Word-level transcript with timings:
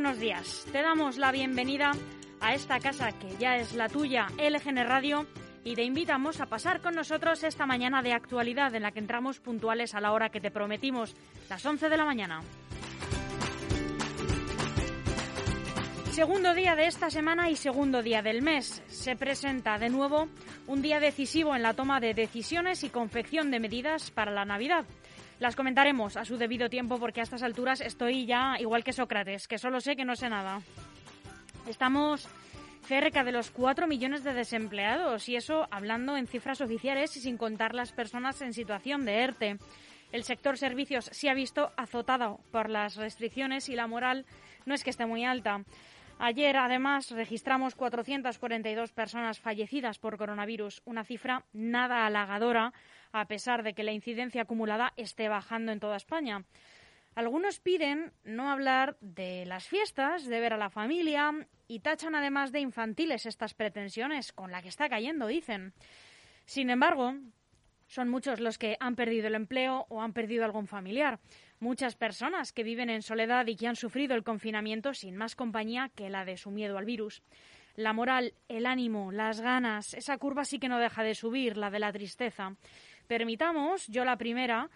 Buenos 0.00 0.20
días. 0.20 0.64
Te 0.70 0.80
damos 0.80 1.18
la 1.18 1.32
bienvenida 1.32 1.90
a 2.40 2.54
esta 2.54 2.78
casa 2.78 3.10
que 3.18 3.36
ya 3.36 3.56
es 3.56 3.74
la 3.74 3.88
tuya, 3.88 4.28
LGN 4.38 4.86
Radio, 4.86 5.26
y 5.64 5.74
te 5.74 5.82
invitamos 5.82 6.40
a 6.40 6.46
pasar 6.46 6.80
con 6.80 6.94
nosotros 6.94 7.42
esta 7.42 7.66
mañana 7.66 8.00
de 8.00 8.12
actualidad 8.12 8.72
en 8.76 8.84
la 8.84 8.92
que 8.92 9.00
entramos 9.00 9.40
puntuales 9.40 9.96
a 9.96 10.00
la 10.00 10.12
hora 10.12 10.28
que 10.28 10.40
te 10.40 10.52
prometimos, 10.52 11.16
las 11.50 11.66
11 11.66 11.88
de 11.88 11.96
la 11.96 12.04
mañana. 12.04 12.42
Segundo 16.18 16.52
día 16.52 16.74
de 16.74 16.86
esta 16.86 17.10
semana 17.10 17.48
y 17.48 17.54
segundo 17.54 18.02
día 18.02 18.22
del 18.22 18.42
mes. 18.42 18.82
Se 18.88 19.14
presenta 19.14 19.78
de 19.78 19.88
nuevo 19.88 20.28
un 20.66 20.82
día 20.82 20.98
decisivo 20.98 21.54
en 21.54 21.62
la 21.62 21.74
toma 21.74 22.00
de 22.00 22.12
decisiones 22.12 22.82
y 22.82 22.90
confección 22.90 23.52
de 23.52 23.60
medidas 23.60 24.10
para 24.10 24.32
la 24.32 24.44
Navidad. 24.44 24.84
Las 25.38 25.54
comentaremos 25.54 26.16
a 26.16 26.24
su 26.24 26.36
debido 26.36 26.68
tiempo 26.68 26.98
porque 26.98 27.20
a 27.20 27.22
estas 27.22 27.44
alturas 27.44 27.80
estoy 27.80 28.26
ya 28.26 28.56
igual 28.58 28.82
que 28.82 28.92
Sócrates, 28.92 29.46
que 29.46 29.58
solo 29.58 29.80
sé 29.80 29.94
que 29.94 30.04
no 30.04 30.16
sé 30.16 30.28
nada. 30.28 30.60
Estamos 31.68 32.26
cerca 32.88 33.22
de 33.22 33.30
los 33.30 33.52
4 33.52 33.86
millones 33.86 34.24
de 34.24 34.34
desempleados 34.34 35.28
y 35.28 35.36
eso 35.36 35.68
hablando 35.70 36.16
en 36.16 36.26
cifras 36.26 36.60
oficiales 36.60 37.16
y 37.16 37.20
sin 37.20 37.36
contar 37.36 37.76
las 37.76 37.92
personas 37.92 38.42
en 38.42 38.54
situación 38.54 39.04
de 39.04 39.22
ERTE. 39.22 39.58
El 40.10 40.24
sector 40.24 40.58
servicios 40.58 41.04
se 41.12 41.30
ha 41.30 41.34
visto 41.34 41.70
azotado 41.76 42.40
por 42.50 42.70
las 42.70 42.96
restricciones 42.96 43.68
y 43.68 43.76
la 43.76 43.86
moral 43.86 44.26
no 44.66 44.74
es 44.74 44.82
que 44.82 44.90
esté 44.90 45.06
muy 45.06 45.24
alta. 45.24 45.62
Ayer, 46.20 46.56
además, 46.56 47.12
registramos 47.12 47.76
442 47.76 48.92
personas 48.92 49.38
fallecidas 49.38 50.00
por 50.00 50.18
coronavirus, 50.18 50.82
una 50.84 51.04
cifra 51.04 51.44
nada 51.52 52.06
halagadora 52.06 52.72
a 53.12 53.26
pesar 53.26 53.62
de 53.62 53.72
que 53.72 53.84
la 53.84 53.92
incidencia 53.92 54.42
acumulada 54.42 54.92
esté 54.96 55.28
bajando 55.28 55.70
en 55.70 55.78
toda 55.78 55.96
España. 55.96 56.44
Algunos 57.14 57.60
piden 57.60 58.12
no 58.24 58.50
hablar 58.50 58.96
de 59.00 59.46
las 59.46 59.68
fiestas, 59.68 60.26
de 60.26 60.40
ver 60.40 60.52
a 60.52 60.58
la 60.58 60.70
familia 60.70 61.32
y 61.68 61.80
tachan 61.80 62.16
además 62.16 62.50
de 62.50 62.60
infantiles 62.60 63.24
estas 63.24 63.54
pretensiones 63.54 64.32
con 64.32 64.50
la 64.50 64.60
que 64.60 64.68
está 64.68 64.88
cayendo, 64.88 65.28
dicen. 65.28 65.72
Sin 66.46 66.68
embargo, 66.68 67.14
son 67.86 68.08
muchos 68.08 68.40
los 68.40 68.58
que 68.58 68.76
han 68.80 68.96
perdido 68.96 69.28
el 69.28 69.34
empleo 69.34 69.86
o 69.88 70.02
han 70.02 70.12
perdido 70.12 70.44
algún 70.44 70.66
familiar. 70.66 71.20
Muchas 71.60 71.96
personas 71.96 72.52
que 72.52 72.62
viven 72.62 72.90
en 72.90 73.02
soledad 73.02 73.46
y 73.46 73.56
que 73.56 73.66
han 73.66 73.76
sufrido 73.76 74.14
el 74.14 74.24
confinamiento 74.24 74.94
sin 74.94 75.16
más 75.16 75.34
compañía 75.34 75.90
que 75.94 76.10
la 76.10 76.24
de 76.24 76.36
su 76.36 76.50
miedo 76.50 76.78
al 76.78 76.84
virus. 76.84 77.22
La 77.74 77.92
moral, 77.92 78.34
el 78.48 78.66
ánimo, 78.66 79.12
las 79.12 79.40
ganas, 79.40 79.94
esa 79.94 80.18
curva 80.18 80.44
sí 80.44 80.58
que 80.58 80.68
no 80.68 80.78
deja 80.78 81.02
de 81.02 81.14
subir, 81.14 81.56
la 81.56 81.70
de 81.70 81.78
la 81.78 81.92
tristeza 81.92 82.56
permitamos, 83.08 83.88
yo 83.88 84.04
la 84.04 84.16
primera, 84.16 84.70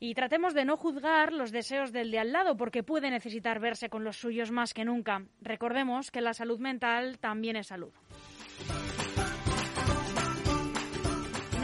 y 0.00 0.14
tratemos 0.14 0.54
de 0.54 0.64
no 0.64 0.76
juzgar 0.76 1.32
los 1.32 1.52
deseos 1.52 1.92
del 1.92 2.10
de 2.10 2.18
al 2.18 2.32
lado 2.32 2.56
porque 2.56 2.82
puede 2.82 3.10
necesitar 3.10 3.60
verse 3.60 3.88
con 3.88 4.02
los 4.02 4.16
suyos 4.16 4.50
más 4.50 4.74
que 4.74 4.84
nunca. 4.84 5.22
Recordemos 5.40 6.10
que 6.10 6.20
la 6.20 6.34
salud 6.34 6.58
mental 6.58 7.18
también 7.18 7.56
es 7.56 7.68
salud. 7.68 7.92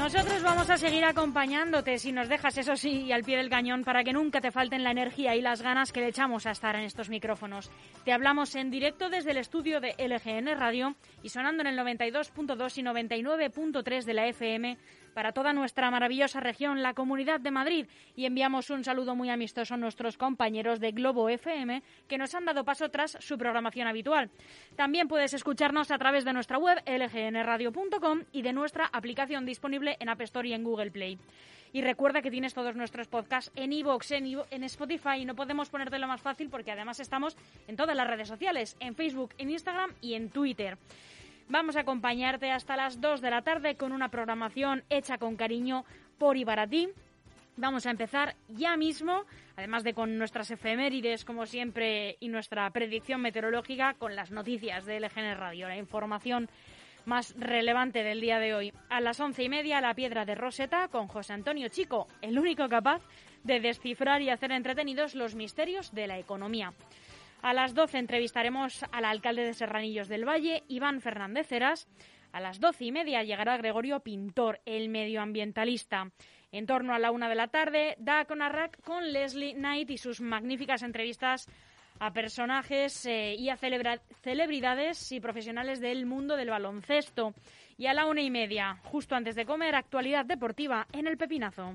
Nosotros 0.02 0.42
vamos 0.42 0.68
a 0.68 0.76
seguir 0.78 1.04
acompañándote 1.04 1.96
si 1.96 2.10
nos 2.10 2.28
dejas, 2.28 2.58
eso 2.58 2.74
sí, 2.74 3.12
al 3.12 3.22
pie 3.22 3.36
del 3.36 3.48
cañón 3.48 3.84
para 3.84 4.02
que 4.02 4.12
nunca 4.12 4.40
te 4.40 4.50
falten 4.50 4.82
la 4.82 4.90
energía 4.90 5.36
y 5.36 5.40
las 5.40 5.62
ganas 5.62 5.92
que 5.92 6.00
le 6.00 6.08
echamos 6.08 6.44
a 6.44 6.50
estar 6.50 6.74
en 6.74 6.82
estos 6.82 7.08
micrófonos. 7.08 7.70
Te 8.04 8.12
hablamos 8.12 8.56
en 8.56 8.72
directo 8.72 9.10
desde 9.10 9.30
el 9.30 9.36
estudio 9.36 9.80
de 9.80 9.94
LGN 9.96 10.58
Radio 10.58 10.96
y 11.22 11.28
sonando 11.28 11.60
en 11.62 11.68
el 11.68 11.78
92.2 11.78 12.78
y 12.78 12.82
99.3 12.82 14.02
de 14.02 14.14
la 14.14 14.26
FM 14.26 14.76
para 15.14 15.32
toda 15.32 15.52
nuestra 15.52 15.90
maravillosa 15.90 16.40
región, 16.40 16.82
la 16.82 16.94
Comunidad 16.94 17.40
de 17.40 17.50
Madrid, 17.50 17.86
y 18.16 18.26
enviamos 18.26 18.70
un 18.70 18.84
saludo 18.84 19.14
muy 19.14 19.30
amistoso 19.30 19.74
a 19.74 19.76
nuestros 19.76 20.16
compañeros 20.16 20.80
de 20.80 20.92
Globo 20.92 21.28
FM 21.28 21.82
que 22.08 22.18
nos 22.18 22.34
han 22.34 22.44
dado 22.44 22.64
paso 22.64 22.90
tras 22.90 23.16
su 23.20 23.38
programación 23.38 23.88
habitual. 23.88 24.30
También 24.76 25.08
puedes 25.08 25.34
escucharnos 25.34 25.90
a 25.90 25.98
través 25.98 26.24
de 26.24 26.32
nuestra 26.32 26.58
web 26.58 26.82
lgnradio.com 26.86 28.22
y 28.32 28.42
de 28.42 28.52
nuestra 28.52 28.90
aplicación 28.92 29.46
disponible 29.46 29.96
en 30.00 30.08
App 30.08 30.20
Store 30.22 30.48
y 30.48 30.52
en 30.52 30.64
Google 30.64 30.90
Play. 30.90 31.18
Y 31.74 31.80
recuerda 31.80 32.20
que 32.20 32.30
tienes 32.30 32.52
todos 32.52 32.76
nuestros 32.76 33.08
podcasts 33.08 33.50
en 33.56 33.72
iVoox, 33.72 34.10
en, 34.12 34.38
en 34.50 34.64
Spotify. 34.64 35.20
Y 35.20 35.24
no 35.24 35.34
podemos 35.34 35.70
ponértelo 35.70 36.06
más 36.06 36.20
fácil 36.20 36.50
porque 36.50 36.70
además 36.70 37.00
estamos 37.00 37.36
en 37.66 37.76
todas 37.76 37.96
las 37.96 38.06
redes 38.06 38.28
sociales, 38.28 38.76
en 38.78 38.94
Facebook, 38.94 39.30
en 39.38 39.50
Instagram 39.50 39.92
y 40.02 40.14
en 40.14 40.28
Twitter. 40.28 40.76
Vamos 41.48 41.76
a 41.76 41.80
acompañarte 41.80 42.50
hasta 42.50 42.76
las 42.76 43.00
2 43.00 43.20
de 43.20 43.30
la 43.30 43.42
tarde 43.42 43.74
con 43.74 43.92
una 43.92 44.08
programación 44.08 44.84
hecha 44.88 45.18
con 45.18 45.36
cariño 45.36 45.84
por 46.18 46.36
y. 46.36 46.88
Vamos 47.56 47.84
a 47.84 47.90
empezar 47.90 48.34
ya 48.48 48.76
mismo, 48.76 49.24
además 49.56 49.84
de 49.84 49.92
con 49.92 50.16
nuestras 50.16 50.50
efemérides, 50.50 51.24
como 51.24 51.44
siempre, 51.44 52.16
y 52.20 52.28
nuestra 52.28 52.70
predicción 52.70 53.20
meteorológica, 53.20 53.94
con 53.94 54.16
las 54.16 54.30
noticias 54.30 54.86
de 54.86 55.00
LGN 55.00 55.36
Radio, 55.36 55.68
la 55.68 55.76
información 55.76 56.48
más 57.04 57.34
relevante 57.38 58.02
del 58.02 58.20
día 58.20 58.38
de 58.38 58.54
hoy. 58.54 58.72
A 58.88 59.00
las 59.00 59.20
once 59.20 59.42
y 59.42 59.48
media, 59.48 59.80
la 59.80 59.94
piedra 59.94 60.24
de 60.24 60.34
Roseta 60.34 60.88
con 60.88 61.08
José 61.08 61.34
Antonio 61.34 61.68
Chico, 61.68 62.08
el 62.22 62.38
único 62.38 62.68
capaz 62.68 63.02
de 63.44 63.60
descifrar 63.60 64.22
y 64.22 64.30
hacer 64.30 64.52
entretenidos 64.52 65.14
los 65.14 65.34
misterios 65.34 65.92
de 65.92 66.06
la 66.06 66.18
economía. 66.18 66.72
A 67.42 67.52
las 67.52 67.74
12 67.74 67.98
entrevistaremos 67.98 68.84
al 68.92 69.04
alcalde 69.04 69.44
de 69.44 69.52
Serranillos 69.52 70.06
del 70.06 70.24
Valle, 70.24 70.62
Iván 70.68 71.00
Fernández 71.00 71.50
Heras. 71.50 71.88
A 72.30 72.40
las 72.40 72.60
doce 72.60 72.84
y 72.84 72.92
media 72.92 73.24
llegará 73.24 73.56
Gregorio 73.56 73.98
Pintor, 73.98 74.60
el 74.64 74.88
medioambientalista. 74.88 76.12
En 76.52 76.66
torno 76.66 76.94
a 76.94 77.00
la 77.00 77.10
una 77.10 77.28
de 77.28 77.34
la 77.34 77.48
tarde, 77.48 77.96
da 77.98 78.26
con 78.26 78.42
Arrac 78.42 78.80
con 78.82 79.12
Leslie 79.12 79.54
Knight 79.54 79.90
y 79.90 79.98
sus 79.98 80.20
magníficas 80.20 80.84
entrevistas 80.84 81.48
a 81.98 82.12
personajes 82.12 83.06
eh, 83.06 83.34
y 83.36 83.48
a 83.48 83.56
celebridades 83.56 85.10
y 85.10 85.18
profesionales 85.18 85.80
del 85.80 86.06
mundo 86.06 86.36
del 86.36 86.50
baloncesto. 86.50 87.34
Y 87.76 87.86
a 87.86 87.92
la 87.92 88.06
una 88.06 88.22
y 88.22 88.30
media, 88.30 88.78
justo 88.84 89.16
antes 89.16 89.34
de 89.34 89.46
comer, 89.46 89.74
actualidad 89.74 90.24
deportiva 90.24 90.86
en 90.92 91.08
el 91.08 91.16
Pepinazo. 91.16 91.74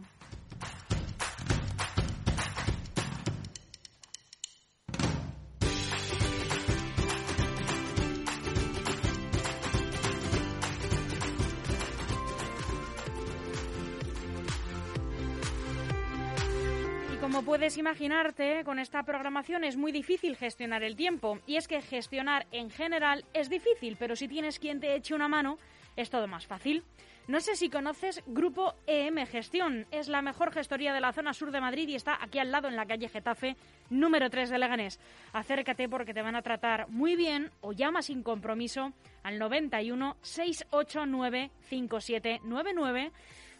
Como 17.27 17.43
puedes 17.43 17.77
imaginarte, 17.77 18.63
con 18.63 18.79
esta 18.79 19.03
programación 19.03 19.65
es 19.65 19.75
muy 19.75 19.91
difícil 19.91 20.37
gestionar 20.37 20.81
el 20.81 20.95
tiempo. 20.95 21.39
Y 21.45 21.57
es 21.57 21.67
que 21.67 21.81
gestionar 21.81 22.47
en 22.53 22.69
general 22.69 23.25
es 23.33 23.49
difícil, 23.49 23.97
pero 23.99 24.15
si 24.15 24.29
tienes 24.29 24.59
quien 24.59 24.79
te 24.79 24.95
eche 24.95 25.13
una 25.13 25.27
mano, 25.27 25.57
es 25.97 26.09
todo 26.09 26.29
más 26.29 26.47
fácil. 26.47 26.85
No 27.27 27.41
sé 27.41 27.57
si 27.57 27.69
conoces 27.69 28.23
Grupo 28.27 28.75
EM 28.87 29.25
Gestión. 29.25 29.87
Es 29.91 30.07
la 30.07 30.21
mejor 30.21 30.53
gestoría 30.53 30.93
de 30.93 31.01
la 31.01 31.11
zona 31.11 31.33
sur 31.33 31.51
de 31.51 31.59
Madrid 31.59 31.89
y 31.89 31.95
está 31.95 32.17
aquí 32.23 32.39
al 32.39 32.49
lado 32.49 32.69
en 32.69 32.77
la 32.77 32.85
calle 32.85 33.09
Getafe, 33.09 33.57
número 33.89 34.29
3 34.29 34.49
de 34.49 34.59
Leganés. 34.59 34.97
Acércate 35.33 35.89
porque 35.89 36.13
te 36.13 36.21
van 36.21 36.37
a 36.37 36.43
tratar 36.43 36.87
muy 36.87 37.17
bien 37.17 37.51
o 37.59 37.73
llama 37.73 38.03
sin 38.03 38.23
compromiso 38.23 38.93
al 39.23 39.37
91 39.37 40.15
689 40.21 41.51
5799 41.59 43.11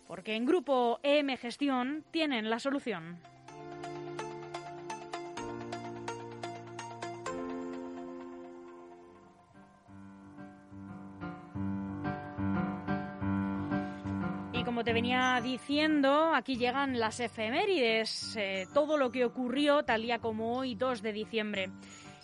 porque 0.08 0.36
en 0.36 0.46
Grupo 0.46 1.02
EM 1.04 1.36
Gestión 1.36 2.06
tienen 2.12 2.50
la 2.50 2.60
solución. 2.60 3.20
Te 14.88 14.94
venía 14.94 15.42
diciendo, 15.44 16.34
aquí 16.34 16.56
llegan 16.56 16.98
las 16.98 17.20
efemérides, 17.20 18.38
eh, 18.38 18.68
todo 18.74 18.98
lo 18.98 19.12
que 19.12 19.26
ocurrió 19.26 19.84
tal 19.84 20.04
día 20.04 20.20
como 20.20 20.58
hoy, 20.58 20.76
2 20.76 21.02
de 21.02 21.12
diciembre. 21.12 21.70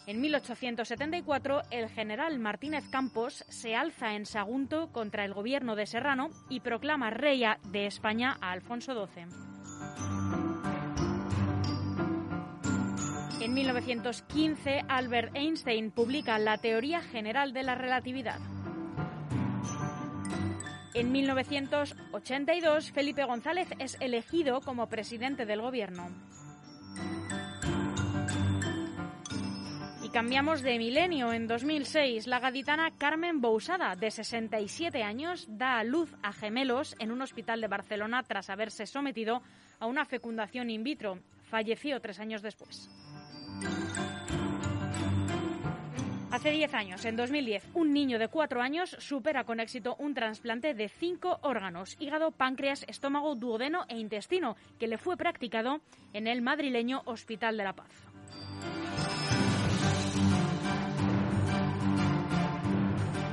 En 0.07 0.21
1874, 0.21 1.63
el 1.71 1.89
general 1.89 2.39
Martínez 2.39 2.88
Campos 2.89 3.44
se 3.50 3.75
alza 3.75 4.15
en 4.15 4.25
Sagunto 4.25 4.94
contra 4.94 5.25
el 5.25 5.33
gobierno 5.33 5.75
de 5.75 5.86
Serrano 5.86 6.30
y 6.48 6.62
proclama 6.62 7.10
rey 7.10 7.44
de 7.69 7.86
España 7.86 8.38
a 8.39 8.54
Alfonso 8.54 8.94
XII. 9.07 9.25
En 13.42 13.54
1915, 13.54 14.83
Albert 14.88 15.36
Einstein 15.36 15.92
publica 15.92 16.39
la 16.39 16.57
teoría 16.60 17.01
general 17.01 17.51
de 17.51 17.63
la 17.63 17.75
relatividad. 17.75 18.39
En 20.95 21.12
1982, 21.12 22.92
Felipe 22.92 23.24
González 23.24 23.68
es 23.80 23.98
elegido 24.00 24.62
como 24.62 24.90
presidente 24.90 25.48
del 25.48 25.60
gobierno. 25.60 26.07
Y 30.04 30.10
cambiamos 30.10 30.62
de 30.62 30.78
milenio. 30.78 31.34
En 31.34 31.48
2006, 31.48 32.28
la 32.28 32.40
gaditana 32.40 32.92
Carmen 32.95 33.42
Bousada, 33.42 33.95
de 33.95 34.12
67 34.12 35.01
años, 35.01 35.48
da 35.50 35.80
a 35.80 35.84
luz 35.84 36.13
a 36.22 36.31
gemelos 36.31 36.96
en 37.00 37.12
un 37.12 37.24
hospital 37.24 37.60
de 37.60 37.68
Barcelona 37.68 38.22
tras 38.22 38.51
haberse 38.51 38.86
sometido 38.86 39.42
a 39.80 39.88
una 39.88 40.06
fecundación 40.06 40.69
in 40.69 40.84
vitro. 40.84 41.18
Falleció 41.50 42.00
tres 42.01 42.19
años 42.19 42.44
después. 42.44 42.88
Hace 46.34 46.50
10 46.50 46.74
años, 46.74 47.06
en 47.06 47.16
2010, 47.16 47.70
un 47.76 47.94
niño 47.94 48.18
de 48.18 48.28
4 48.28 48.60
años 48.60 48.98
supera 48.98 49.44
con 49.44 49.60
éxito 49.60 49.96
un 50.00 50.16
trasplante 50.16 50.74
de 50.74 50.90
5 50.90 51.42
órganos, 51.44 51.96
hígado, 52.00 52.32
páncreas, 52.32 52.86
estómago, 52.88 53.36
duodeno 53.36 53.86
e 53.88 54.00
intestino, 54.00 54.56
que 54.80 54.88
le 54.88 54.98
fue 54.98 55.16
practicado 55.16 55.82
en 56.12 56.26
el 56.26 56.42
madrileño 56.42 57.04
Hospital 57.06 57.56
de 57.56 57.64
la 57.64 57.74
Paz. 57.74 57.92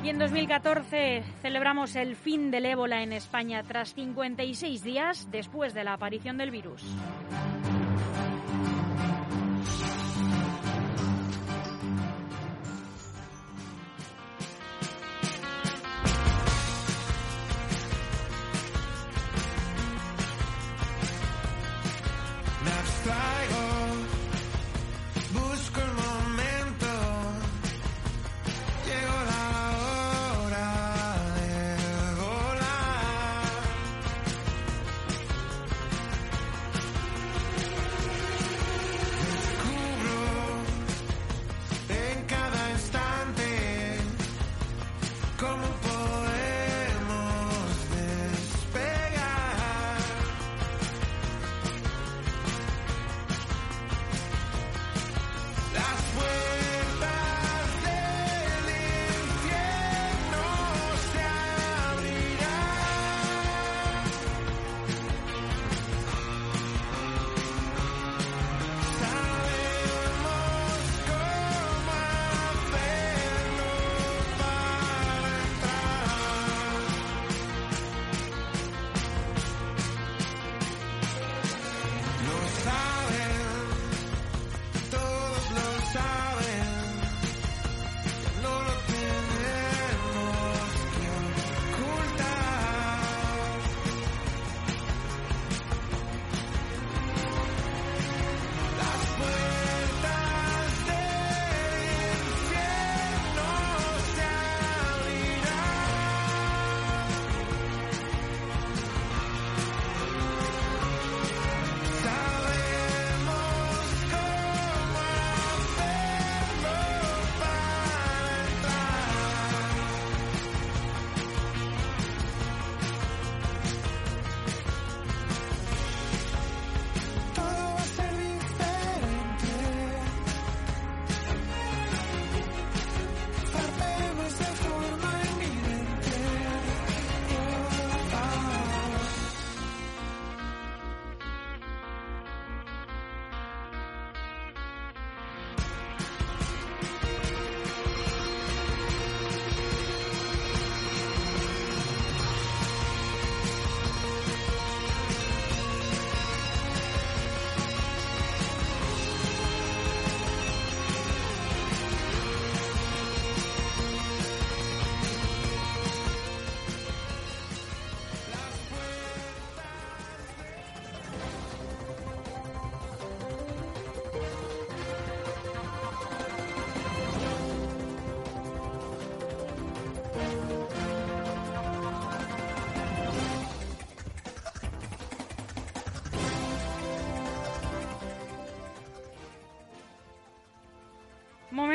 Y 0.05 0.11
en 0.11 0.19
2014 0.19 1.23
celebramos 1.41 1.97
el 1.97 2.17
fin 2.17 2.50
del 2.50 2.67
ébola 2.67 3.02
en 3.02 3.14
España 3.14 3.62
tras 3.62 3.94
56 3.94 4.85
días 4.85 5.26
después 5.31 5.73
de 5.73 5.85
la 5.85 5.94
aparición 5.94 6.37
del 6.37 6.50
virus. 6.50 6.85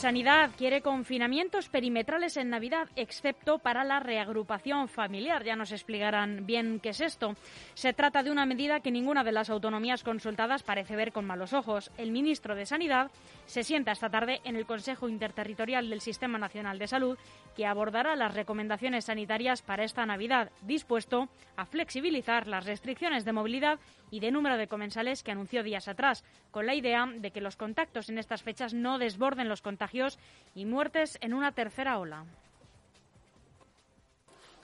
Sanidad 0.00 0.52
quiere 0.56 0.80
confinamientos 0.80 1.68
perimetrales 1.68 2.38
en 2.38 2.48
Navidad, 2.48 2.88
excepto 2.96 3.58
para 3.58 3.84
la 3.84 4.00
reagrupación 4.00 4.88
familiar. 4.88 5.44
Ya 5.44 5.56
nos 5.56 5.72
explicarán 5.72 6.46
bien 6.46 6.80
qué 6.80 6.88
es 6.88 7.02
esto. 7.02 7.36
Se 7.74 7.92
trata 7.92 8.22
de 8.22 8.30
una 8.30 8.46
medida 8.46 8.80
que 8.80 8.90
ninguna 8.90 9.24
de 9.24 9.32
las 9.32 9.50
autonomías 9.50 10.02
consultadas 10.02 10.62
parece 10.62 10.96
ver 10.96 11.12
con 11.12 11.26
malos 11.26 11.52
ojos. 11.52 11.90
El 11.98 12.12
ministro 12.12 12.54
de 12.54 12.64
Sanidad 12.64 13.10
se 13.44 13.62
sienta 13.62 13.92
esta 13.92 14.08
tarde 14.08 14.40
en 14.44 14.56
el 14.56 14.64
Consejo 14.64 15.06
Interterritorial 15.06 15.90
del 15.90 16.00
Sistema 16.00 16.38
Nacional 16.38 16.78
de 16.78 16.86
Salud, 16.86 17.18
que 17.54 17.66
abordará 17.66 18.16
las 18.16 18.32
recomendaciones 18.32 19.04
sanitarias 19.04 19.60
para 19.60 19.84
esta 19.84 20.06
Navidad, 20.06 20.50
dispuesto 20.62 21.28
a 21.56 21.66
flexibilizar 21.66 22.46
las 22.46 22.64
restricciones 22.64 23.26
de 23.26 23.32
movilidad 23.32 23.78
y 24.10 24.20
de 24.20 24.30
número 24.30 24.56
de 24.56 24.66
comensales 24.66 25.22
que 25.22 25.32
anunció 25.32 25.62
días 25.62 25.88
atrás, 25.88 26.24
con 26.50 26.64
la 26.64 26.74
idea 26.74 27.06
de 27.06 27.30
que 27.30 27.40
los 27.40 27.56
contactos 27.56 28.08
en 28.08 28.18
estas 28.18 28.42
fechas 28.42 28.72
no 28.72 28.98
desborden 28.98 29.48
los 29.48 29.60
y 30.54 30.64
muertes 30.64 31.18
en 31.20 31.34
una 31.34 31.52
tercera 31.52 31.98
ola. 31.98 32.24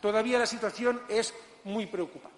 Todavía 0.00 0.38
la 0.38 0.46
situación 0.46 1.00
es 1.08 1.34
muy 1.64 1.86
preocupante. 1.86 2.36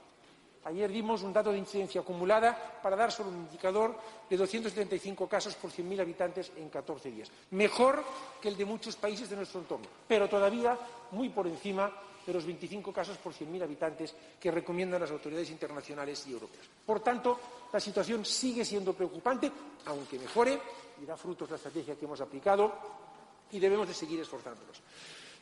Ayer 0.65 0.91
dimos 0.91 1.23
un 1.23 1.33
dato 1.33 1.51
de 1.51 1.59
incidencia 1.59 2.03
acumulada 2.03 2.81
para 2.83 2.97
dar 2.97 3.11
solo 3.11 3.31
un 3.31 3.49
indicador 3.49 3.97
de 4.29 4.37
275 4.37 5.29
casos 5.29 5.55
por 5.55 5.71
100.000 5.71 6.01
habitantes 6.01 6.53
en 6.57 6.69
14 6.69 7.11
días. 7.11 7.31
Mejor 7.53 8.05
que 8.41 8.49
el 8.49 8.57
de 8.57 8.67
muchos 8.67 8.97
países 8.97 9.31
de 9.31 9.37
nuestro 9.37 9.61
entorno, 9.61 9.87
pero 10.07 10.29
todavía 10.29 10.77
muy 11.13 11.31
por 11.31 11.47
encima 11.47 11.91
de 12.27 12.35
los 12.35 12.45
25 12.45 12.93
casos 12.93 13.17
por 13.17 13.33
100.000 13.33 13.63
habitantes 13.63 14.15
que 14.39 14.51
recomiendan 14.51 15.01
las 15.01 15.11
autoridades 15.11 15.49
internacionales 15.49 16.27
y 16.29 16.33
europeas. 16.33 16.67
Por 16.85 17.01
tanto, 17.01 17.41
la 17.73 17.81
situación 17.81 18.25
sigue 18.27 18.63
siendo 18.63 18.93
preocupante, 18.93 19.51
aunque 19.87 20.19
mejore, 20.19 20.61
y 21.03 21.07
da 21.07 21.17
frutos 21.17 21.51
la 21.51 21.57
estrategia 21.57 21.97
que 21.97 22.05
hemos 22.05 22.21
aplicado, 22.21 22.73
y 23.51 23.59
debemos 23.59 23.89
de 23.89 23.95
seguir 23.95 24.21
esforzándonos. 24.21 24.83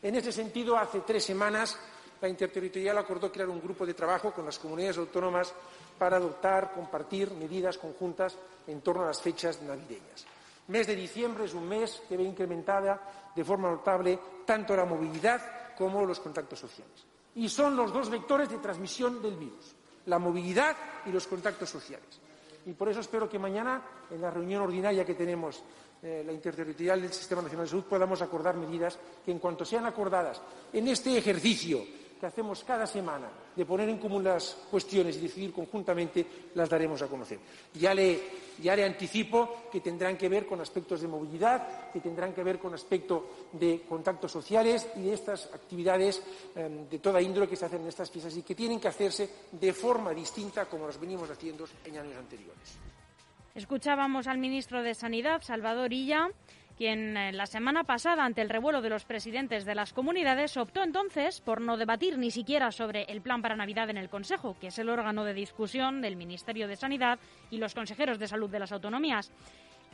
En 0.03 0.15
ese 0.15 0.33
sentido, 0.33 0.77
hace 0.77 1.01
tres 1.01 1.25
semanas 1.25 1.79
la 2.21 2.29
Interterritorial 2.29 2.97
acordó 2.99 3.31
crear 3.31 3.49
un 3.49 3.61
grupo 3.61 3.85
de 3.85 3.95
trabajo 3.95 4.33
con 4.33 4.45
las 4.45 4.59
comunidades 4.59 4.99
autónomas 4.99 5.53
para 5.99 6.17
adoptar, 6.17 6.73
compartir 6.73 7.31
medidas 7.33 7.79
conjuntas 7.79 8.37
en 8.67 8.81
torno 8.81 9.03
a 9.05 9.09
las 9.09 9.21
fechas 9.21 9.61
navideñas. 9.63 10.27
El 10.69 10.73
mes 10.73 10.87
de 10.87 10.97
diciembre 10.97 11.45
es 11.45 11.55
un 11.55 11.69
mes 11.69 12.03
que 12.09 12.17
ve 12.17 12.25
incrementada 12.25 13.31
de 13.35 13.45
forma 13.45 13.71
notable 13.71 14.19
tanto 14.45 14.75
la 14.75 14.85
movilidad 14.85 15.75
como 15.77 16.05
los 16.05 16.21
contactos 16.21 16.59
sociales. 16.59 17.05
Y 17.35 17.49
son 17.49 17.77
los 17.77 17.93
dos 17.93 18.09
vectores 18.09 18.49
de 18.49 18.59
transmisión 18.59 19.21
del 19.21 19.37
virus, 19.37 19.75
la 20.07 20.19
movilidad 20.19 20.75
y 21.05 21.13
los 21.13 21.27
contactos 21.27 21.69
sociales. 21.69 22.21
Y 22.67 22.75
por 22.75 22.89
eso 22.89 23.01
espero 23.01 23.29
que 23.29 23.39
mañana, 23.39 23.81
en 24.11 24.21
la 24.21 24.31
reunión 24.31 24.63
ordinaria 24.63 25.05
que 25.05 25.15
tenemos, 25.15 25.63
eh, 26.03 26.23
la 26.27 26.33
interterritorial 26.33 27.01
del 27.01 27.13
Sistema 27.13 27.41
Nacional 27.41 27.67
de 27.67 27.71
Salud, 27.71 27.85
podamos 27.85 28.21
acordar 28.21 28.57
medidas 28.57 28.99
que, 29.25 29.31
en 29.31 29.39
cuanto 29.39 29.65
sean 29.65 29.87
acordadas 29.87 30.43
en 30.73 30.89
este 30.89 31.17
ejercicio 31.17 31.85
que 32.19 32.27
hacemos 32.27 32.65
cada 32.65 32.87
semana 32.87 33.29
de 33.55 33.65
poner 33.65 33.89
en 33.89 33.99
común 33.99 34.25
las 34.25 34.67
cuestiones 34.71 35.17
y 35.17 35.21
decidir 35.21 35.53
conjuntamente, 35.53 36.27
las 36.55 36.69
daremos 36.69 37.01
a 37.03 37.09
conocer. 37.09 37.39
Ya 37.75 37.95
le, 37.95 38.21
ya 38.63 38.77
le 38.77 38.85
anticipo 38.85 39.69
que 39.71 39.81
tendrán 39.81 40.17
que 40.17 40.29
ver 40.29 40.47
con 40.47 40.61
aspectos 40.61 41.01
de 41.01 41.09
movilidad, 41.09 41.91
que 41.91 42.01
tendrán 42.01 42.33
que 42.33 42.43
ver 42.43 42.59
con 42.59 42.75
aspectos 42.75 43.23
de 43.53 43.83
contactos 43.89 44.33
sociales 44.33 44.89
y 44.97 45.03
de 45.03 45.15
estas 45.15 45.47
actividades 45.53 46.23
eh, 46.55 46.87
de 46.91 46.99
toda 46.99 47.21
índole 47.21 47.49
que 47.49 47.57
se 47.57 47.65
hacen 47.65 47.83
en 47.83 47.89
estas 47.89 48.11
fiestas 48.11 48.37
y 48.37 48.43
que 48.43 48.55
tienen 48.55 48.81
que 48.81 48.89
hacerse 48.89 49.29
de 49.53 49.73
forma 49.73 50.13
distinta 50.13 50.67
como 50.67 50.87
las 50.87 51.01
venimos 51.01 51.31
haciendo 51.31 51.67
en 51.85 51.99
años 51.99 52.17
anteriores. 52.17 52.79
Escuchábamos 53.55 54.27
al 54.27 54.37
ministro 54.37 54.83
de 54.83 54.95
Sanidad, 54.95 55.41
Salvador 55.41 55.91
Illa 55.93 56.29
quien 56.77 57.17
eh, 57.17 57.33
la 57.33 57.47
semana 57.47 57.85
pasada, 57.85 58.25
ante 58.25 58.43
el 58.43 58.51
revuelo 58.51 58.83
de 58.83 58.91
los 58.91 59.05
presidentes 59.05 59.65
de 59.65 59.75
las 59.75 59.93
comunidades, 59.93 60.57
optó 60.57 60.83
entonces 60.83 61.41
por 61.41 61.61
no 61.61 61.77
debatir 61.77 62.19
ni 62.19 62.31
siquiera 62.31 62.71
sobre 62.71 63.05
el 63.05 63.23
plan 63.23 63.43
para 63.43 63.57
Navidad 63.57 63.91
en 63.91 63.97
el 63.97 64.09
Consejo, 64.11 64.57
que 64.61 64.69
es 64.69 64.79
el 64.79 64.89
órgano 64.89 65.25
de 65.25 65.35
discusión 65.35 66.01
del 66.01 66.17
Ministerio 66.17 66.69
de 66.69 66.77
Sanidad 66.77 67.19
y 67.51 67.59
los 67.59 67.75
consejeros 67.75 68.19
de 68.19 68.29
salud 68.29 68.51
de 68.51 68.59
las 68.59 68.73
autonomías. 68.73 69.33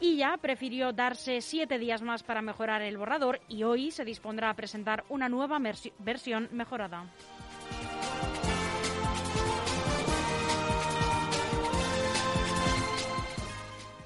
Y 0.01 0.17
ya 0.17 0.37
prefirió 0.37 0.93
darse 0.93 1.41
siete 1.41 1.79
días 1.79 2.03
más 2.03 2.25
para 2.25 2.43
mejorar 2.43 2.83
el 2.83 2.99
borrador 2.99 3.41
y 3.49 3.63
hoy 3.63 3.93
se 3.93 4.05
dispondrá 4.05 4.51
a 4.51 4.55
presentar 4.55 5.05
una 5.09 5.29
nueva 5.29 5.61
versión 6.01 6.49
mejorada. 6.51 7.07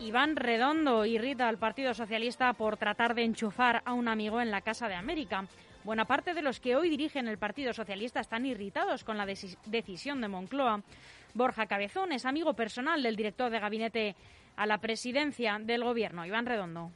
Iván 0.06 0.36
Redondo 0.36 1.04
irrita 1.04 1.48
al 1.48 1.58
Partido 1.58 1.92
Socialista 1.92 2.52
por 2.52 2.76
tratar 2.76 3.16
de 3.16 3.24
enchufar 3.24 3.82
a 3.84 3.92
un 3.92 4.06
amigo 4.06 4.40
en 4.40 4.52
la 4.52 4.60
Casa 4.60 4.86
de 4.86 4.94
América. 4.94 5.46
Buena 5.82 6.04
parte 6.04 6.32
de 6.32 6.42
los 6.42 6.60
que 6.60 6.76
hoy 6.76 6.88
dirigen 6.88 7.26
el 7.26 7.38
Partido 7.38 7.72
Socialista 7.72 8.20
están 8.20 8.46
irritados 8.46 9.02
con 9.02 9.18
la 9.18 9.26
decisión 9.26 10.20
de 10.20 10.28
Moncloa. 10.28 10.80
Borja 11.34 11.66
Cabezón 11.66 12.12
es 12.12 12.24
amigo 12.24 12.54
personal 12.54 13.02
del 13.02 13.16
director 13.16 13.50
de 13.50 13.58
gabinete 13.58 14.14
a 14.54 14.64
la 14.66 14.78
presidencia 14.78 15.58
del 15.60 15.82
Gobierno, 15.82 16.24
Iván 16.24 16.46
Redondo. 16.46 16.92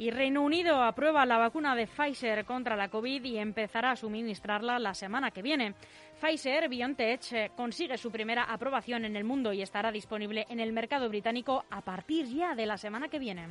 Y 0.00 0.10
Reino 0.10 0.40
Unido 0.40 0.82
aprueba 0.82 1.26
la 1.26 1.36
vacuna 1.36 1.76
de 1.76 1.86
Pfizer 1.86 2.46
contra 2.46 2.74
la 2.74 2.88
COVID 2.88 3.22
y 3.22 3.36
empezará 3.36 3.90
a 3.90 3.96
suministrarla 3.96 4.78
la 4.78 4.94
semana 4.94 5.30
que 5.30 5.42
viene. 5.42 5.74
Pfizer 6.18 6.70
BioNTech 6.70 7.32
eh, 7.32 7.50
consigue 7.54 7.98
su 7.98 8.10
primera 8.10 8.44
aprobación 8.44 9.04
en 9.04 9.14
el 9.14 9.24
mundo 9.24 9.52
y 9.52 9.60
estará 9.60 9.92
disponible 9.92 10.46
en 10.48 10.58
el 10.58 10.72
mercado 10.72 11.06
británico 11.10 11.66
a 11.68 11.82
partir 11.82 12.24
ya 12.34 12.54
de 12.54 12.64
la 12.64 12.78
semana 12.78 13.08
que 13.08 13.18
viene. 13.18 13.46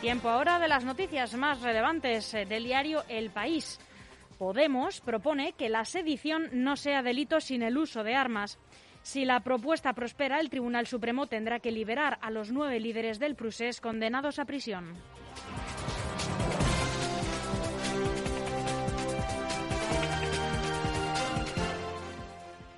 Tiempo 0.00 0.28
ahora 0.28 0.60
de 0.60 0.68
las 0.68 0.84
noticias 0.84 1.34
más 1.34 1.62
relevantes 1.62 2.32
eh, 2.32 2.44
del 2.44 2.62
diario 2.62 3.02
El 3.08 3.30
País. 3.30 3.80
Podemos 4.38 5.00
propone 5.00 5.52
que 5.52 5.70
la 5.70 5.84
sedición 5.84 6.48
no 6.52 6.76
sea 6.76 7.02
delito 7.02 7.40
sin 7.40 7.62
el 7.62 7.78
uso 7.78 8.04
de 8.04 8.14
armas. 8.14 8.58
Si 9.02 9.24
la 9.24 9.40
propuesta 9.40 9.94
prospera, 9.94 10.40
el 10.40 10.50
Tribunal 10.50 10.86
Supremo 10.86 11.26
tendrá 11.26 11.60
que 11.60 11.70
liberar 11.70 12.18
a 12.20 12.30
los 12.30 12.52
nueve 12.52 12.78
líderes 12.80 13.18
del 13.18 13.34
Prusés 13.34 13.80
condenados 13.80 14.38
a 14.38 14.44
prisión. 14.44 14.94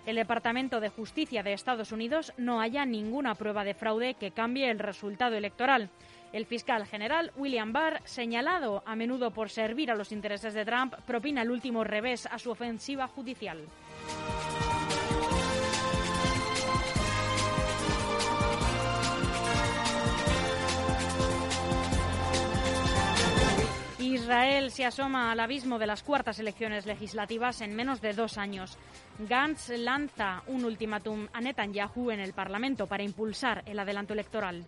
El 0.08 0.16
Departamento 0.16 0.80
de 0.80 0.88
Justicia 0.88 1.42
de 1.42 1.52
Estados 1.52 1.92
Unidos 1.92 2.32
no 2.38 2.60
halla 2.60 2.86
ninguna 2.86 3.34
prueba 3.34 3.62
de 3.62 3.74
fraude 3.74 4.14
que 4.14 4.30
cambie 4.30 4.70
el 4.70 4.78
resultado 4.78 5.36
electoral. 5.36 5.90
El 6.32 6.44
fiscal 6.44 6.86
general 6.86 7.32
William 7.36 7.72
Barr, 7.72 8.02
señalado 8.04 8.82
a 8.84 8.94
menudo 8.94 9.30
por 9.30 9.48
servir 9.48 9.90
a 9.90 9.94
los 9.94 10.12
intereses 10.12 10.52
de 10.52 10.64
Trump, 10.64 10.94
propina 11.06 11.42
el 11.42 11.50
último 11.50 11.84
revés 11.84 12.26
a 12.26 12.38
su 12.38 12.50
ofensiva 12.50 13.08
judicial. 13.08 13.66
Israel 23.98 24.70
se 24.70 24.84
asoma 24.84 25.32
al 25.32 25.40
abismo 25.40 25.78
de 25.78 25.86
las 25.86 26.02
cuartas 26.02 26.38
elecciones 26.38 26.86
legislativas 26.86 27.60
en 27.60 27.74
menos 27.74 28.00
de 28.00 28.12
dos 28.12 28.36
años. 28.36 28.76
Gantz 29.18 29.70
lanza 29.70 30.42
un 30.46 30.64
ultimátum 30.64 31.28
a 31.32 31.40
Netanyahu 31.40 32.10
en 32.10 32.20
el 32.20 32.32
Parlamento 32.32 32.86
para 32.86 33.02
impulsar 33.02 33.62
el 33.66 33.78
adelanto 33.78 34.12
electoral. 34.12 34.66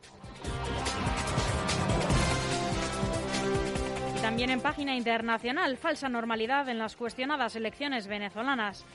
También 4.31 4.51
en 4.51 4.61
página 4.61 4.95
internacional, 4.95 5.77
falsa 5.77 6.09
normalidad 6.09 6.69
en 6.69 6.79
las 6.79 6.95
cuestionadas 6.95 7.57
elecciones 7.57 8.07
venezolanas. 8.07 8.87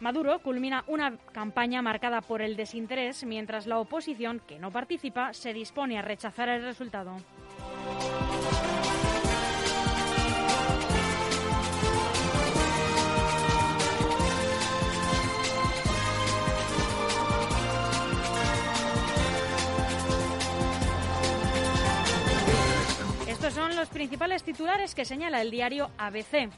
Maduro 0.00 0.38
culmina 0.40 0.84
una 0.86 1.16
campaña 1.32 1.80
marcada 1.80 2.20
por 2.20 2.42
el 2.42 2.56
desinterés, 2.56 3.24
mientras 3.24 3.66
la 3.66 3.78
oposición, 3.78 4.42
que 4.46 4.58
no 4.58 4.70
participa, 4.70 5.32
se 5.32 5.54
dispone 5.54 5.98
a 5.98 6.02
rechazar 6.02 6.50
el 6.50 6.62
resultado. 6.62 7.16
Son 23.54 23.76
los 23.76 23.90
principales 23.90 24.42
titulares 24.44 24.94
que 24.94 25.04
señala 25.04 25.42
el 25.42 25.50
diario 25.50 25.90
ABC. 25.98 26.48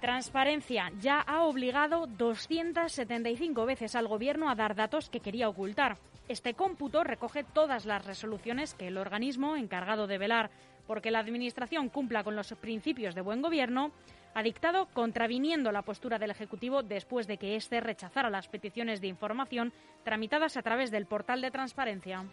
Transparencia 0.00 0.90
ya 1.00 1.20
ha 1.20 1.44
obligado 1.44 2.08
275 2.08 3.64
veces 3.64 3.94
al 3.94 4.08
Gobierno 4.08 4.50
a 4.50 4.56
dar 4.56 4.74
datos 4.74 5.08
que 5.08 5.20
quería 5.20 5.48
ocultar. 5.48 5.96
Este 6.26 6.54
cómputo 6.54 7.04
recoge 7.04 7.44
todas 7.44 7.86
las 7.86 8.04
resoluciones 8.04 8.74
que 8.74 8.88
el 8.88 8.98
organismo 8.98 9.54
encargado 9.54 10.08
de 10.08 10.18
velar 10.18 10.50
porque 10.88 11.12
la 11.12 11.20
Administración 11.20 11.88
cumpla 11.88 12.24
con 12.24 12.34
los 12.34 12.52
principios 12.54 13.14
de 13.14 13.20
buen 13.20 13.40
gobierno 13.40 13.92
ha 14.34 14.42
dictado 14.42 14.86
contraviniendo 14.92 15.70
la 15.70 15.82
postura 15.82 16.18
del 16.18 16.32
Ejecutivo 16.32 16.82
después 16.82 17.28
de 17.28 17.38
que 17.38 17.54
éste 17.54 17.80
rechazara 17.80 18.28
las 18.28 18.48
peticiones 18.48 19.00
de 19.00 19.06
información 19.06 19.72
tramitadas 20.02 20.56
a 20.56 20.62
través 20.62 20.90
del 20.90 21.06
portal 21.06 21.40
de 21.40 21.52
transparencia. 21.52 22.24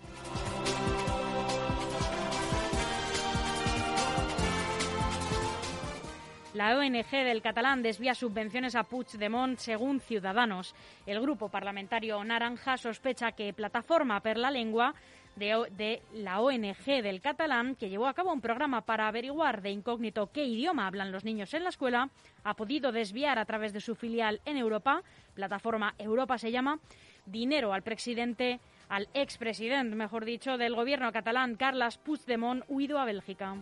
La 6.54 6.78
ONG 6.78 7.10
del 7.10 7.42
catalán 7.42 7.82
desvía 7.82 8.14
subvenciones 8.14 8.76
a 8.76 8.84
Puigdemont 8.84 9.58
según 9.58 10.02
Ciudadanos. 10.02 10.76
El 11.06 11.22
grupo 11.22 11.48
parlamentario 11.48 12.22
Naranja 12.26 12.76
sospecha 12.76 13.32
que 13.32 13.54
Plataforma 13.54 14.20
per 14.20 14.38
la 14.38 14.52
Lengua 14.52 14.94
de, 15.38 16.02
la 16.14 16.42
ONG 16.42 17.02
del 17.02 17.22
catalán, 17.22 17.76
que 17.76 17.90
llevó 17.90 18.08
a 18.08 18.14
cabo 18.14 18.34
un 18.34 18.42
programa 18.42 18.82
para 18.82 19.08
averiguar 19.08 19.62
de 19.62 19.70
incógnito 19.70 20.30
qué 20.34 20.44
idioma 20.44 20.88
hablan 20.88 21.14
los 21.14 21.24
niños 21.24 21.54
en 21.54 21.64
la 21.64 21.70
escuela, 21.70 22.10
ha 22.44 22.54
podido 22.56 22.92
desviar 22.92 23.40
a 23.40 23.46
través 23.46 23.72
de 23.72 23.80
su 23.80 23.96
filial 23.96 24.42
en 24.44 24.58
Europa, 24.58 25.04
plataforma 25.34 25.96
Europa 25.98 26.38
se 26.38 26.52
llama, 26.52 26.80
dinero 27.26 27.72
al 27.72 27.82
presidente, 27.82 28.60
al 28.90 29.08
expresidente, 29.14 29.96
mejor 29.96 30.26
dicho, 30.26 30.58
del 30.58 30.76
gobierno 30.76 31.14
catalán, 31.14 31.56
Carles 31.56 31.98
Puigdemont, 31.98 32.66
huido 32.68 33.00
a 33.00 33.06
Bélgica. 33.06 33.56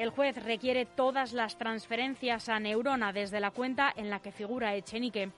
El 0.00 0.08
juez 0.08 0.42
requiere 0.42 0.86
todas 0.86 1.34
las 1.34 1.58
transferencias 1.58 2.48
a 2.48 2.58
Neurona 2.58 3.12
desde 3.12 3.38
la 3.38 3.50
cuenta 3.50 3.92
en 3.94 4.08
la 4.08 4.20
que 4.20 4.32
figura 4.32 4.74
Echenique. 4.74 5.30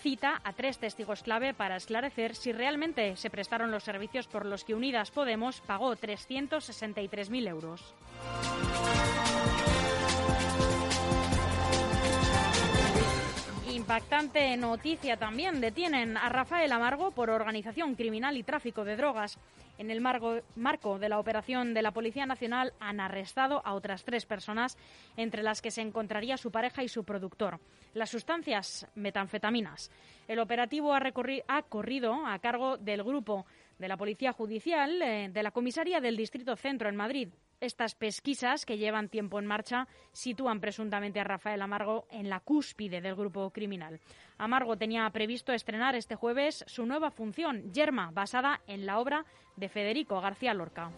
Cita 0.00 0.40
a 0.42 0.54
tres 0.54 0.78
testigos 0.78 1.22
clave 1.22 1.52
para 1.52 1.76
esclarecer 1.76 2.34
si 2.34 2.50
realmente 2.50 3.14
se 3.16 3.28
prestaron 3.28 3.70
los 3.70 3.84
servicios 3.84 4.26
por 4.26 4.46
los 4.46 4.64
que 4.64 4.74
Unidas 4.74 5.10
Podemos 5.10 5.60
pagó 5.60 5.94
363.000 5.94 7.46
euros. 7.46 7.94
Impactante 13.96 14.54
noticia 14.58 15.16
también. 15.16 15.58
Detienen 15.58 16.18
a 16.18 16.28
Rafael 16.28 16.70
Amargo 16.70 17.12
por 17.12 17.30
organización 17.30 17.94
criminal 17.94 18.36
y 18.36 18.42
tráfico 18.42 18.84
de 18.84 18.94
drogas. 18.94 19.38
En 19.78 19.90
el 19.90 20.02
marco 20.02 20.98
de 20.98 21.08
la 21.08 21.18
operación 21.18 21.72
de 21.72 21.80
la 21.80 21.92
Policía 21.92 22.26
Nacional 22.26 22.74
han 22.78 23.00
arrestado 23.00 23.62
a 23.64 23.72
otras 23.72 24.04
tres 24.04 24.26
personas, 24.26 24.76
entre 25.16 25.42
las 25.42 25.62
que 25.62 25.70
se 25.70 25.80
encontraría 25.80 26.36
su 26.36 26.50
pareja 26.50 26.82
y 26.82 26.90
su 26.90 27.04
productor. 27.04 27.58
Las 27.94 28.10
sustancias 28.10 28.86
metanfetaminas. 28.96 29.90
El 30.28 30.40
operativo 30.40 30.92
ha, 30.92 31.62
corrido 31.62 32.26
a 32.26 32.38
cargo 32.38 32.76
del 32.76 33.02
grupo 33.02 33.46
de 33.78 33.88
la 33.88 33.96
Policía 33.96 34.34
Judicial 34.34 35.00
eh, 35.00 35.30
de 35.32 35.42
la 35.42 35.52
Comisaría 35.52 36.02
del 36.02 36.18
Distrito 36.18 36.54
Centro 36.56 36.90
en 36.90 36.96
Madrid. 36.96 37.30
Estas 37.60 37.94
pesquisas, 37.94 38.66
que 38.66 38.76
llevan 38.76 39.08
tiempo 39.08 39.38
en 39.38 39.46
marcha, 39.46 39.88
sitúan 40.12 40.60
presuntamente 40.60 41.20
a 41.20 41.24
Rafael 41.24 41.62
Amargo 41.62 42.06
en 42.10 42.28
la 42.28 42.40
cúspide 42.40 43.00
del 43.00 43.14
grupo 43.14 43.50
criminal. 43.50 44.00
Amargo 44.36 44.76
tenía 44.76 45.08
previsto 45.10 45.52
estrenar 45.52 45.94
este 45.94 46.16
jueves 46.16 46.64
su 46.66 46.84
nueva 46.84 47.10
función, 47.10 47.72
Yerma, 47.72 48.10
basada 48.12 48.60
en 48.66 48.84
la 48.84 48.98
obra 48.98 49.24
de 49.56 49.68
Federico 49.68 50.20
García 50.20 50.52
Lorca. 50.52 50.90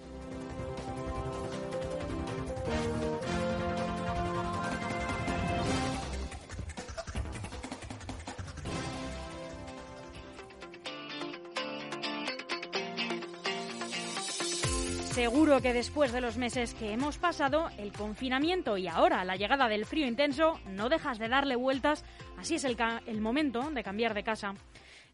Seguro 15.18 15.61
que 15.61 15.72
después 15.72 16.12
de 16.12 16.20
los 16.20 16.37
meses 16.37 16.74
que 16.74 16.92
hemos 16.92 17.18
pasado, 17.18 17.70
el 17.76 17.92
confinamiento 17.92 18.78
y 18.78 18.87
ahora 18.87 19.24
la 19.24 19.35
llegada 19.35 19.66
del 19.66 19.85
frío 19.85 20.07
intenso, 20.07 20.61
no 20.68 20.88
dejas 20.88 21.18
de 21.18 21.28
darle 21.28 21.57
vueltas. 21.57 22.04
Así 22.37 22.54
es 22.54 22.62
el, 22.62 22.76
el 23.04 23.20
momento 23.20 23.68
de 23.72 23.83
cambiar 23.83 24.14
de 24.14 24.22
casa. 24.22 24.54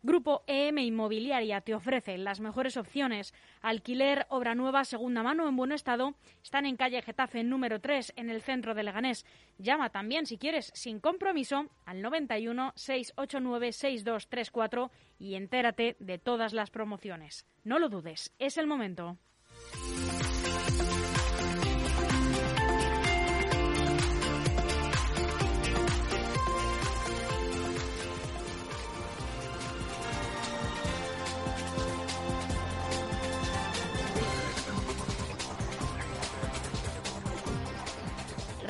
Grupo 0.03 0.45
EM 0.47 0.77
Inmobiliaria 0.81 1.63
te 1.63 1.75
ofrece 1.75 2.19
las 2.19 2.39
mejores 2.41 2.77
opciones. 2.77 3.33
Alquiler, 3.63 4.27
obra 4.29 4.55
nueva, 4.55 4.85
segunda 4.85 5.23
mano 5.23 5.49
en 5.49 5.57
buen 5.57 5.73
estado. 5.73 6.13
Están 6.43 6.67
en 6.67 6.77
calle 6.77 7.01
Getafe 7.01 7.43
número 7.43 7.81
3 7.81 8.13
en 8.17 8.29
el 8.29 8.43
centro 8.43 8.75
de 8.75 8.83
Leganés. 8.83 9.25
Llama 9.57 9.89
también 9.89 10.27
si 10.27 10.37
quieres 10.37 10.71
sin 10.75 11.01
compromiso 11.01 11.71
al 11.87 12.03
91 12.03 12.75
689 12.77 13.73
6234 13.73 14.91
y 15.19 15.37
entérate 15.37 15.97
de 15.99 16.19
todas 16.19 16.53
las 16.53 16.71
promociones. 16.71 17.47
No 17.65 17.79
lo 17.79 17.89
dudes, 17.89 18.35
es 18.39 18.59
el 18.59 18.67
momento. 18.67 19.17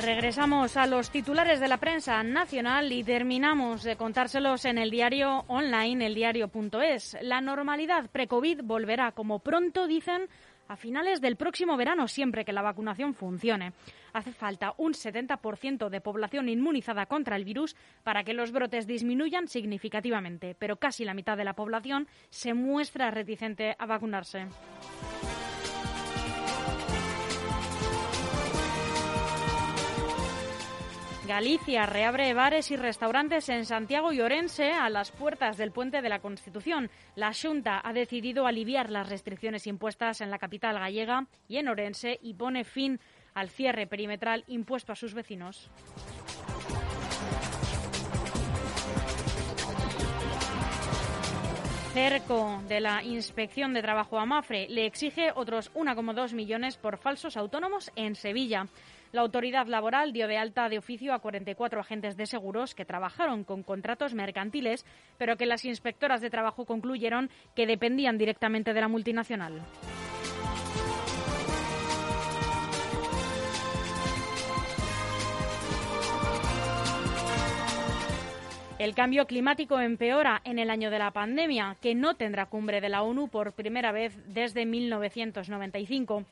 Regresamos 0.05 0.77
a 0.77 0.85
los 0.85 1.09
titulares 1.09 1.59
de 1.59 1.67
la 1.67 1.77
prensa 1.77 2.21
nacional 2.21 2.91
y 2.91 3.03
terminamos 3.03 3.81
de 3.81 3.95
contárselos 3.95 4.65
en 4.65 4.77
el 4.77 4.91
diario 4.91 5.45
online, 5.47 6.05
eldiario.es. 6.05 7.17
La 7.21 7.41
normalidad 7.41 8.11
pre-COVID 8.11 8.61
volverá, 8.61 9.13
como 9.13 9.39
pronto 9.39 9.87
dicen, 9.87 10.29
a 10.67 10.75
finales 10.75 11.21
del 11.21 11.35
próximo 11.35 11.77
verano, 11.77 12.07
siempre 12.07 12.45
que 12.45 12.53
la 12.53 12.61
vacunación 12.61 13.13
funcione. 13.13 13.73
Hace 14.13 14.31
falta 14.31 14.73
un 14.77 14.93
70% 14.93 15.89
de 15.89 16.01
población 16.01 16.49
inmunizada 16.49 17.05
contra 17.05 17.35
el 17.35 17.45
virus 17.45 17.75
para 18.03 18.23
que 18.23 18.33
los 18.33 18.51
brotes 18.51 18.87
disminuyan 18.87 19.47
significativamente, 19.47 20.55
pero 20.57 20.77
casi 20.77 21.05
la 21.05 21.13
mitad 21.13 21.37
de 21.37 21.45
la 21.45 21.53
población 21.53 22.07
se 22.29 22.53
muestra 22.53 23.11
reticente 23.11 23.75
a 23.77 23.85
vacunarse. 23.85 24.47
Galicia 31.27 31.87
reabre 31.87 32.35
bares 32.35 32.69
y 32.69 32.75
restaurantes 32.75 33.49
en 33.49 33.65
Santiago 33.65 34.13
y 34.13 34.21
Orense 34.21 34.71
a 34.71 34.89
las 34.89 35.11
puertas 35.11 35.57
del 35.57 35.71
puente 35.71 36.03
de 36.03 36.09
la 36.09 36.19
Constitución. 36.19 36.91
La 37.15 37.31
Junta 37.33 37.81
ha 37.83 37.93
decidido 37.93 38.45
aliviar 38.45 38.91
las 38.91 39.09
restricciones 39.09 39.65
impuestas 39.65 40.21
en 40.21 40.29
la 40.29 40.37
capital 40.37 40.77
gallega 40.77 41.25
y 41.47 41.57
en 41.57 41.67
Orense 41.67 42.19
y 42.21 42.35
pone 42.35 42.63
fin 42.63 42.99
al 43.33 43.49
cierre 43.49 43.87
perimetral 43.87 44.43
impuesto 44.47 44.91
a 44.91 44.95
sus 44.95 45.15
vecinos. 45.15 45.71
Cerco 51.95 52.61
de 52.67 52.81
la 52.81 53.01
Inspección 53.03 53.73
de 53.73 53.81
Trabajo 53.81 54.19
a 54.19 54.25
le 54.51 54.85
exige 54.85 55.31
otros 55.33 55.73
1,2 55.73 56.33
millones 56.33 56.75
por 56.75 56.97
falsos 56.97 57.37
autónomos 57.37 57.89
en 57.95 58.15
Sevilla. 58.15 58.67
La 59.15 59.21
autoridad 59.21 59.67
laboral 59.67 60.11
dio 60.11 60.27
de 60.27 60.37
alta 60.37 60.67
de 60.67 60.77
oficio 60.77 61.13
a 61.13 61.19
44 61.19 61.79
agentes 61.79 62.17
de 62.17 62.25
seguros 62.25 62.75
que 62.75 62.83
trabajaron 62.83 63.45
con 63.45 63.63
contratos 63.63 64.13
mercantiles, 64.13 64.85
pero 65.17 65.37
que 65.37 65.45
las 65.45 65.63
inspectoras 65.63 66.19
de 66.19 66.29
trabajo 66.29 66.65
concluyeron 66.65 67.29
que 67.55 67.65
dependían 67.65 68.17
directamente 68.17 68.73
de 68.73 68.81
la 68.81 68.89
multinacional. 68.89 69.61
El 78.77 78.93
cambio 78.95 79.27
climático 79.27 79.79
empeora 79.79 80.41
en 80.43 80.59
el 80.59 80.69
año 80.69 80.91
de 80.91 80.99
la 80.99 81.11
pandemia, 81.11 81.77
que 81.81 81.95
no 81.95 82.15
tendrá 82.15 82.47
cumbre 82.47 82.81
de 82.81 82.89
la 82.89 83.01
ONU 83.01 83.29
por 83.29 83.53
primera 83.53 83.93
vez 83.93 84.13
desde 84.27 84.65
1995. 84.65 86.25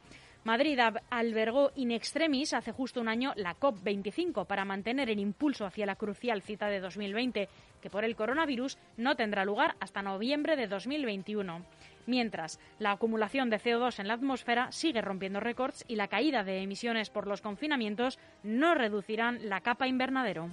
Madrid 0.43 0.77
albergó 1.09 1.71
in 1.75 1.91
extremis 1.91 2.53
hace 2.53 2.73
justo 2.73 2.99
un 2.99 3.07
año 3.07 3.31
la 3.37 3.55
COP25 3.55 4.45
para 4.45 4.65
mantener 4.65 5.09
el 5.09 5.19
impulso 5.19 5.65
hacia 5.65 5.85
la 5.85 5.95
crucial 5.95 6.41
cita 6.41 6.67
de 6.67 6.81
2020, 6.81 7.47
que 7.81 7.89
por 7.89 8.03
el 8.03 8.15
coronavirus 8.17 8.77
no 8.97 9.15
tendrá 9.15 9.45
lugar 9.45 9.75
hasta 9.79 10.01
noviembre 10.01 10.57
de 10.57 10.67
2021. 10.67 11.65
Mientras, 12.07 12.59
la 12.79 12.91
acumulación 12.91 13.49
de 13.49 13.59
CO2 13.59 13.99
en 13.99 14.09
la 14.09 14.15
atmósfera 14.15 14.69
sigue 14.73 15.01
rompiendo 15.01 15.39
récords 15.39 15.85
y 15.87 15.95
la 15.95 16.09
caída 16.09 16.43
de 16.43 16.61
emisiones 16.61 17.09
por 17.09 17.25
los 17.25 17.41
confinamientos 17.41 18.19
no 18.43 18.75
reducirán 18.75 19.47
la 19.47 19.61
capa 19.61 19.87
invernadero. 19.87 20.49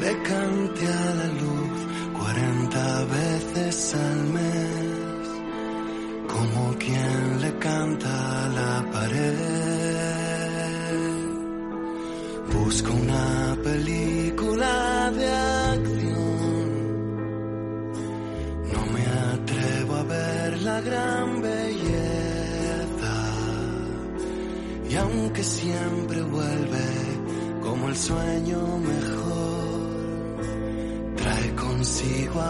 Le 0.00 0.12
canté 0.22 0.86
a 0.86 1.14
la 1.20 1.28
luz 1.42 1.78
cuarenta 2.18 3.04
veces 3.04 3.94
al 3.94 4.20
mes, 4.36 5.28
como 6.32 6.62
quien 6.78 7.40
le 7.42 7.50
canta 7.58 8.44
a 8.44 8.48
la 8.58 8.74
pared. 8.92 9.36
Busco 12.52 12.92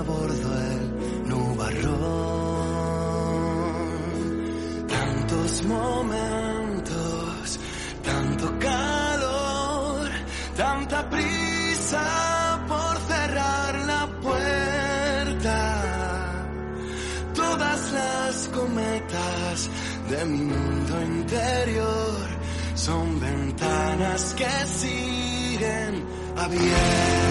a 0.01 0.03
bordo 0.03 0.51
el 0.71 1.29
nubarrón. 1.29 1.99
Tantos 4.89 5.63
momentos, 5.65 7.61
tanto 8.03 8.59
calor, 8.59 10.09
tanta 10.57 11.11
prisa 11.11 12.65
por 12.67 12.95
cerrar 13.11 13.75
la 13.93 14.07
puerta. 14.27 15.59
Todas 17.35 17.93
las 17.93 18.49
cometas 18.59 19.71
de 20.11 20.25
mi 20.25 20.45
mundo 20.55 21.03
interior 21.03 22.27
son 22.75 23.21
ventanas 23.21 24.35
que 24.35 24.51
siguen 24.67 25.93
abiertas. 26.37 27.30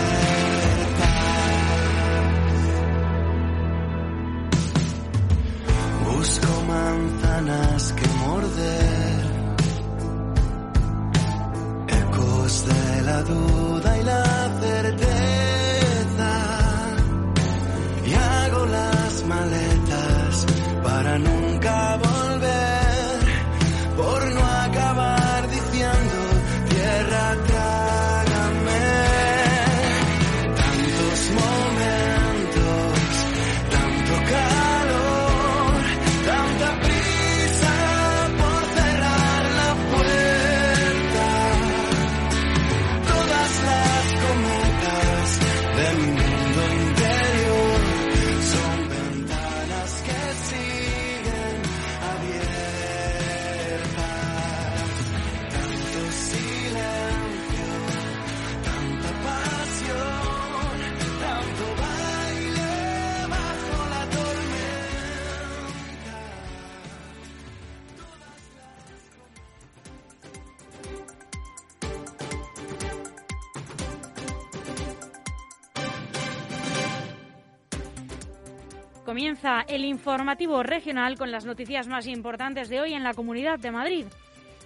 Comienza 79.19 79.65
el 79.67 79.84
informativo 79.84 80.63
regional 80.63 81.17
con 81.17 81.29
las 81.29 81.43
noticias 81.43 81.89
más 81.89 82.08
importantes 82.08 82.69
de 82.69 82.79
hoy 82.79 82.93
en 82.93 83.03
la 83.03 83.13
Comunidad 83.13 83.60
de 83.60 83.69
Madrid. 83.69 84.05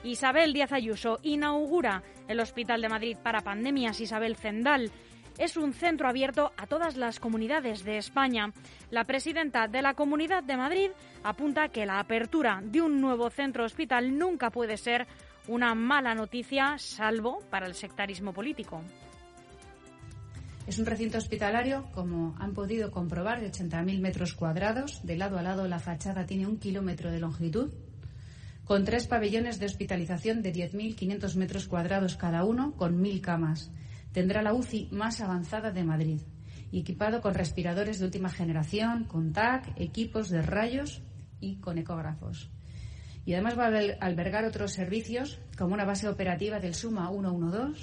Isabel 0.03 0.53
Díaz 0.53 0.71
Ayuso 0.71 1.17
inaugura 1.23 2.03
el 2.27 2.39
Hospital 2.39 2.79
de 2.79 2.87
Madrid 2.87 3.17
para 3.23 3.41
Pandemias 3.41 3.99
Isabel 3.99 4.35
Zendal. 4.35 4.91
Es 5.39 5.57
un 5.57 5.73
centro 5.73 6.07
abierto 6.07 6.51
a 6.55 6.67
todas 6.67 6.97
las 6.97 7.19
comunidades 7.19 7.83
de 7.83 7.97
España. 7.97 8.53
La 8.91 9.05
presidenta 9.05 9.67
de 9.67 9.81
la 9.81 9.95
Comunidad 9.95 10.43
de 10.43 10.55
Madrid 10.55 10.91
apunta 11.23 11.69
que 11.69 11.87
la 11.87 11.97
apertura 11.97 12.61
de 12.63 12.83
un 12.83 13.01
nuevo 13.01 13.31
centro 13.31 13.65
hospital 13.65 14.19
nunca 14.19 14.51
puede 14.51 14.77
ser 14.77 15.07
una 15.47 15.73
mala 15.73 16.13
noticia, 16.13 16.77
salvo 16.77 17.39
para 17.49 17.65
el 17.65 17.73
sectarismo 17.73 18.33
político. 18.33 18.83
Es 20.65 20.79
un 20.79 20.85
recinto 20.85 21.17
hospitalario, 21.17 21.91
como 21.93 22.35
han 22.39 22.53
podido 22.53 22.89
comprobar, 22.89 23.41
de 23.41 23.51
80.000 23.51 23.99
metros 23.99 24.33
cuadrados. 24.33 25.01
De 25.03 25.17
lado 25.17 25.37
a 25.37 25.41
lado 25.43 25.67
la 25.67 25.79
fachada 25.79 26.25
tiene 26.25 26.47
un 26.47 26.57
kilómetro 26.57 27.11
de 27.11 27.19
longitud, 27.19 27.73
con 28.63 28.85
tres 28.85 29.07
pabellones 29.07 29.59
de 29.59 29.65
hospitalización 29.65 30.41
de 30.41 30.53
10.500 30.53 31.35
metros 31.35 31.67
cuadrados 31.67 32.15
cada 32.15 32.45
uno, 32.45 32.75
con 32.77 33.01
1.000 33.01 33.19
camas. 33.21 33.71
Tendrá 34.13 34.41
la 34.41 34.53
UCI 34.53 34.87
más 34.91 35.19
avanzada 35.21 35.71
de 35.71 35.83
Madrid 35.83 36.21
equipado 36.75 37.21
con 37.21 37.35
respiradores 37.35 37.99
de 37.99 38.05
última 38.05 38.29
generación, 38.29 39.03
con 39.03 39.31
TAC, 39.31 39.79
equipos 39.79 40.29
de 40.29 40.41
rayos 40.41 41.03
y 41.39 41.57
con 41.57 41.77
ecógrafos. 41.77 42.49
Y 43.25 43.33
además 43.33 43.59
va 43.59 43.67
a 43.67 43.69
alber- 43.69 43.97
albergar 44.01 44.43
otros 44.45 44.71
servicios, 44.71 45.39
como 45.55 45.75
una 45.75 45.85
base 45.85 46.07
operativa 46.07 46.59
del 46.59 46.73
Suma 46.73 47.11
112, 47.11 47.79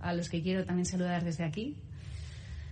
a 0.00 0.12
los 0.12 0.28
que 0.28 0.42
quiero 0.42 0.66
también 0.66 0.84
saludar 0.84 1.24
desde 1.24 1.44
aquí, 1.44 1.78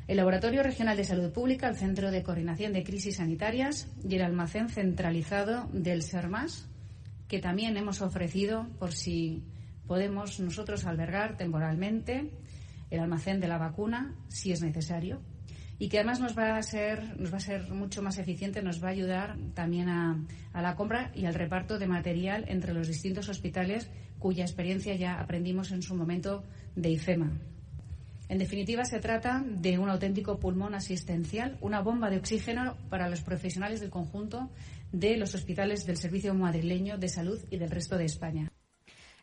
el 0.06 0.18
Laboratorio 0.18 0.62
Regional 0.62 0.96
de 0.96 1.04
Salud 1.04 1.32
Pública, 1.32 1.68
el 1.68 1.76
Centro 1.76 2.10
de 2.10 2.22
Coordinación 2.22 2.72
de 2.72 2.84
Crisis 2.84 3.16
Sanitarias 3.16 3.88
y 4.06 4.16
el 4.16 4.22
almacén 4.22 4.68
centralizado 4.68 5.68
del 5.72 6.02
SERMAS, 6.02 6.68
que 7.26 7.38
también 7.38 7.76
hemos 7.76 8.02
ofrecido 8.02 8.68
por 8.78 8.92
si 8.92 9.42
podemos 9.86 10.40
nosotros 10.40 10.84
albergar 10.84 11.36
temporalmente 11.36 12.30
el 12.90 13.00
almacén 13.00 13.40
de 13.40 13.48
la 13.48 13.58
vacuna 13.58 14.14
si 14.28 14.52
es 14.52 14.60
necesario 14.60 15.22
y 15.78 15.88
que 15.88 15.98
además 15.98 16.20
nos 16.20 16.36
va 16.38 16.56
a 16.56 16.62
ser 16.62 17.18
nos 17.18 17.32
va 17.32 17.38
a 17.38 17.40
ser 17.40 17.70
mucho 17.72 18.02
más 18.02 18.18
eficiente, 18.18 18.62
nos 18.62 18.82
va 18.82 18.88
a 18.88 18.92
ayudar 18.92 19.36
también 19.54 19.88
a, 19.88 20.22
a 20.52 20.62
la 20.62 20.76
compra 20.76 21.10
y 21.14 21.24
al 21.24 21.34
reparto 21.34 21.78
de 21.78 21.86
material 21.86 22.44
entre 22.48 22.74
los 22.74 22.88
distintos 22.88 23.28
hospitales 23.28 23.90
cuya 24.18 24.44
experiencia 24.44 24.94
ya 24.94 25.18
aprendimos 25.18 25.72
en 25.72 25.82
su 25.82 25.96
momento 25.96 26.44
de 26.76 26.90
IFEMA. 26.90 27.53
En 28.28 28.38
definitiva, 28.38 28.84
se 28.84 29.00
trata 29.00 29.42
de 29.44 29.78
un 29.78 29.88
auténtico 29.88 30.38
pulmón 30.38 30.74
asistencial, 30.74 31.58
una 31.60 31.80
bomba 31.80 32.08
de 32.10 32.16
oxígeno 32.16 32.76
para 32.88 33.08
los 33.08 33.20
profesionales 33.20 33.80
del 33.80 33.90
conjunto 33.90 34.50
de 34.92 35.16
los 35.16 35.34
hospitales 35.34 35.84
del 35.86 35.96
Servicio 35.96 36.34
Madrileño 36.34 36.96
de 36.96 37.08
Salud 37.08 37.38
y 37.50 37.58
del 37.58 37.70
resto 37.70 37.98
de 37.98 38.06
España. 38.06 38.50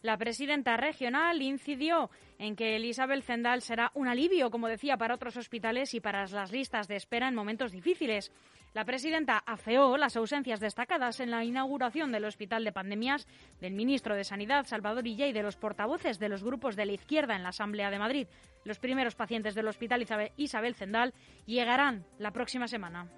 La 0.02 0.18
presidenta 0.18 0.78
regional 0.78 1.42
incidió 1.42 2.10
en 2.40 2.56
que 2.56 2.80
Isabel 2.80 3.22
Zendal 3.22 3.62
será 3.62 3.92
un 3.94 4.08
alivio, 4.08 4.50
como 4.50 4.68
decía, 4.68 4.98
para 4.98 5.14
otros 5.14 5.38
hospitales 5.38 5.94
y 5.94 6.00
para 6.00 6.26
las 6.26 6.52
listas 6.52 6.88
de 6.88 6.96
espera 6.96 7.28
en 7.28 7.36
momentos 7.36 7.72
difíciles. 7.72 8.32
La 8.74 8.86
presidenta 8.86 9.38
afeó 9.46 9.98
las 9.98 10.16
ausencias 10.16 10.62
destacadas 10.62 11.20
en 11.20 11.30
la 11.30 11.44
inauguración 11.44 12.14
del 12.14 12.24
Hospital 12.24 12.64
de 12.64 12.72
Pandemias 12.72 13.28
del 13.60 13.74
ministro 13.74 14.16
de 14.16 14.24
Sanidad, 14.24 14.66
Salvador 14.66 15.06
Illa, 15.06 15.28
y 15.28 15.34
de 15.34 15.44
los 15.44 15.58
portavoces 15.58 16.20
de 16.20 16.30
los 16.30 16.42
grupos 16.42 16.78
de 16.78 16.86
la 16.86 16.94
izquierda 16.94 17.36
en 17.36 17.44
la 17.44 17.50
Asamblea 17.50 17.92
de 17.92 18.00
Madrid. 18.00 18.28
Los 18.64 18.80
primeros 18.80 19.16
pacientes 19.16 19.56
del 19.56 19.68
Hospital 19.68 20.06
Isabel 20.38 20.76
Zendal 20.76 21.14
llegarán 21.46 22.06
la 22.18 22.32
próxima 22.32 22.70
semana. 22.70 23.10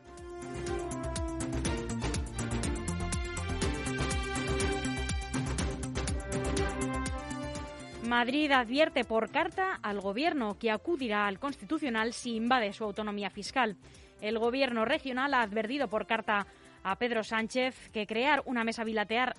Madrid 8.08 8.52
advierte 8.52 9.06
por 9.06 9.32
carta 9.32 9.80
al 9.82 10.02
Gobierno 10.02 10.58
que 10.60 10.72
acudirá 10.72 11.26
al 11.26 11.39
Constitucional 11.39 12.13
si 12.13 12.36
invade 12.36 12.74
su 12.74 12.84
autonomía 12.84 13.30
fiscal. 13.30 13.78
El 14.24 14.40
Gobierno 14.40 14.86
regional 14.86 15.34
ha 15.34 15.42
advertido 15.42 15.90
por 15.90 16.08
carta 16.08 16.48
a 16.82 16.96
Pedro 16.96 17.26
Sánchez 17.26 17.90
que 17.90 18.08
crear 18.08 18.42
una 18.46 18.64
mesa 18.64 18.86
bilateral 18.86 19.36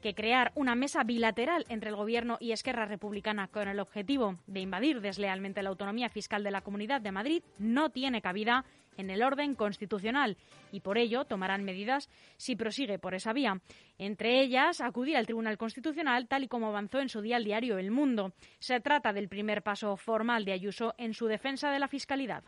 que 0.00 0.14
crear 0.14 0.52
una 0.54 0.76
mesa 0.76 1.02
bilateral 1.02 1.64
entre 1.68 1.90
el 1.90 1.96
Gobierno 1.96 2.38
y 2.40 2.52
Esquerra 2.52 2.86
Republicana 2.86 3.48
con 3.48 3.66
el 3.66 3.80
objetivo 3.80 4.38
de 4.46 4.60
invadir 4.60 5.00
deslealmente 5.00 5.62
la 5.62 5.70
autonomía 5.70 6.08
fiscal 6.08 6.44
de 6.44 6.52
la 6.52 6.60
Comunidad 6.60 7.00
de 7.00 7.12
Madrid 7.12 7.42
no 7.58 7.90
tiene 7.90 8.22
cabida 8.22 8.64
en 8.96 9.10
el 9.10 9.22
orden 9.22 9.56
constitucional 9.56 10.36
y 10.70 10.80
por 10.80 10.96
ello 10.96 11.24
tomarán 11.24 11.64
medidas 11.64 12.08
si 12.36 12.54
prosigue 12.54 13.00
por 13.00 13.14
esa 13.14 13.32
vía. 13.32 13.60
Entre 13.98 14.40
ellas, 14.40 14.80
acudir 14.80 15.16
al 15.16 15.26
Tribunal 15.26 15.58
Constitucional 15.58 16.28
tal 16.28 16.44
y 16.44 16.48
como 16.48 16.68
avanzó 16.68 17.00
en 17.00 17.08
su 17.08 17.20
día 17.20 17.36
el 17.36 17.44
diario 17.44 17.76
El 17.78 17.90
Mundo. 17.90 18.32
Se 18.60 18.80
trata 18.80 19.12
del 19.12 19.28
primer 19.28 19.62
paso 19.62 19.96
formal 19.96 20.44
de 20.44 20.52
Ayuso 20.52 20.94
en 20.96 21.12
su 21.12 21.26
defensa 21.26 21.70
de 21.70 21.80
la 21.80 21.88
fiscalidad. 21.88 22.44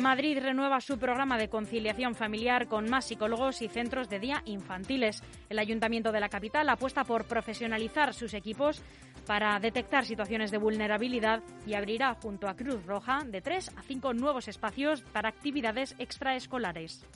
Madrid 0.00 0.38
renueva 0.40 0.80
su 0.80 0.98
programa 0.98 1.36
de 1.36 1.48
conciliación 1.48 2.14
familiar 2.14 2.66
con 2.66 2.88
más 2.88 3.06
psicólogos 3.06 3.62
y 3.62 3.68
centros 3.68 4.08
de 4.08 4.18
día 4.18 4.42
infantiles. 4.46 5.22
El 5.48 5.58
Ayuntamiento 5.58 6.10
de 6.12 6.20
la 6.20 6.28
capital 6.28 6.68
apuesta 6.68 7.04
por 7.04 7.26
profesionalizar 7.26 8.14
sus 8.14 8.34
equipos 8.34 8.82
para 9.26 9.58
detectar 9.60 10.04
situaciones 10.04 10.50
de 10.50 10.58
vulnerabilidad 10.58 11.42
y 11.66 11.74
abrirá 11.74 12.14
junto 12.14 12.48
a 12.48 12.54
Cruz 12.54 12.84
Roja 12.86 13.20
de 13.26 13.40
tres 13.40 13.70
a 13.76 13.82
cinco 13.82 14.14
nuevos 14.14 14.48
espacios 14.48 15.02
para 15.02 15.28
actividades 15.28 15.94
extraescolares. 15.98 17.06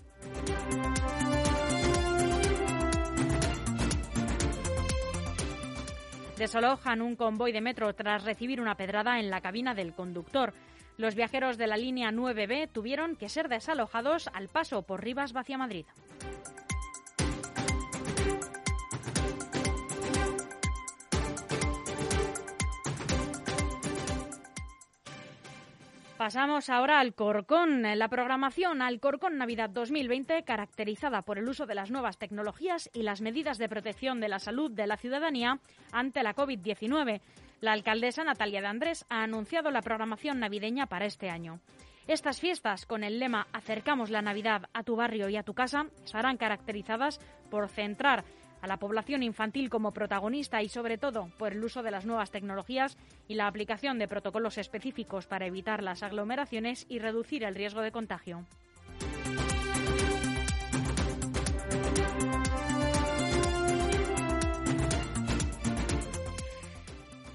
Desalojan 6.37 7.01
un 7.01 7.15
convoy 7.15 7.53
de 7.53 7.61
metro 7.61 7.95
tras 7.95 8.25
recibir 8.25 8.61
una 8.61 8.75
pedrada 8.75 9.21
en 9.21 9.31
la 9.31 9.41
cabina 9.41 9.73
del 9.75 9.95
conductor. 9.95 10.53
Los 10.97 11.15
viajeros 11.15 11.59
de 11.59 11.67
la 11.67 11.77
línea 11.77 12.13
9B 12.13 12.69
tuvieron 12.71 13.17
que 13.17 13.29
ser 13.29 13.49
desalojados 13.49 14.29
al 14.33 14.49
paso 14.49 14.83
por 14.83 15.03
Rivas 15.03 15.33
hacia 15.35 15.59
Madrid. 15.59 15.87
Pasamos 26.25 26.71
ahora 26.71 27.01
al 27.01 27.13
Corcón. 27.13 27.83
La 27.83 28.09
programación 28.09 28.81
al 28.81 28.99
Corcón 28.99 29.37
Navidad 29.37 29.69
2020, 29.69 30.43
caracterizada 30.45 31.21
por 31.21 31.37
el 31.37 31.47
uso 31.47 31.67
de 31.67 31.75
las 31.75 31.91
nuevas 31.91 32.17
tecnologías 32.17 32.89
y 32.95 33.03
las 33.03 33.21
medidas 33.21 33.59
de 33.59 33.69
protección 33.69 34.21
de 34.21 34.31
la 34.31 34.39
salud 34.39 34.71
de 34.71 34.87
la 34.87 34.97
ciudadanía 34.97 35.59
ante 35.93 36.23
la 36.23 36.35
COVID-19. 36.35 37.21
La 37.61 37.73
alcaldesa 37.73 38.25
Natalia 38.25 38.63
de 38.63 38.69
Andrés 38.69 39.05
ha 39.11 39.23
anunciado 39.23 39.71
la 39.71 39.83
programación 39.83 40.41
navideña 40.41 40.87
para 40.87 41.05
este 41.05 41.29
año. 41.29 41.61
Estas 42.07 42.41
fiestas, 42.41 42.87
con 42.87 43.05
el 43.05 43.19
lema 43.19 43.47
Acercamos 43.53 44.09
la 44.09 44.23
Navidad 44.23 44.71
a 44.73 44.83
tu 44.83 44.97
barrio 44.97 45.29
y 45.29 45.37
a 45.37 45.43
tu 45.43 45.53
casa, 45.53 45.89
estarán 46.07 46.39
caracterizadas 46.39 47.21
por 47.51 47.69
centrar 47.69 48.25
a 48.65 48.67
la 48.67 48.79
población 48.79 49.23
infantil 49.23 49.69
como 49.69 49.93
protagonista 49.93 50.63
y 50.63 50.71
sobre 50.71 50.97
todo 50.97 51.29
por 51.37 51.53
el 51.53 51.63
uso 51.63 51.83
de 51.83 51.91
las 51.91 52.07
nuevas 52.07 52.31
tecnologías 52.31 52.97
y 53.29 53.35
la 53.35 53.47
aplicación 53.47 53.99
de 53.99 54.09
protocolos 54.09 54.57
específicos 54.57 55.27
para 55.27 55.47
evitar 55.47 55.83
las 55.83 56.03
aglomeraciones 56.03 56.87
y 56.89 56.99
reducir 56.99 57.45
el 57.45 57.55
riesgo 57.55 57.83
de 57.83 57.93
contagio. 57.93 58.47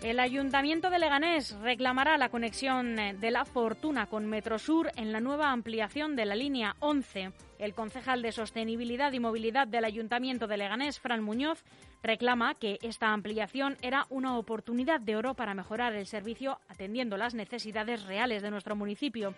El 0.09 0.19
Ayuntamiento 0.19 0.89
de 0.89 0.97
Leganés 0.97 1.51
reclamará 1.61 2.17
la 2.17 2.29
conexión 2.29 2.97
eh, 2.97 3.13
de 3.13 3.29
la 3.29 3.45
Fortuna 3.45 4.07
con 4.07 4.25
Metrosur 4.25 4.89
en 4.95 5.11
la 5.11 5.19
nueva 5.19 5.51
ampliación 5.51 6.15
de 6.15 6.25
la 6.25 6.33
línea 6.33 6.75
11. 6.79 7.31
El 7.59 7.75
concejal 7.75 8.23
de 8.23 8.31
Sostenibilidad 8.31 9.13
y 9.13 9.19
Movilidad 9.19 9.67
del 9.67 9.85
Ayuntamiento 9.85 10.47
de 10.47 10.57
Leganés, 10.57 10.99
Fran 10.99 11.21
Muñoz, 11.21 11.63
reclama 12.01 12.55
que 12.55 12.79
esta 12.81 13.13
ampliación 13.13 13.77
era 13.83 14.07
una 14.09 14.35
oportunidad 14.39 14.99
de 14.99 15.15
oro 15.15 15.35
para 15.35 15.53
mejorar 15.53 15.93
el 15.93 16.07
servicio 16.07 16.59
atendiendo 16.69 17.15
las 17.15 17.35
necesidades 17.35 18.03
reales 18.05 18.41
de 18.41 18.49
nuestro 18.49 18.75
municipio. 18.75 19.35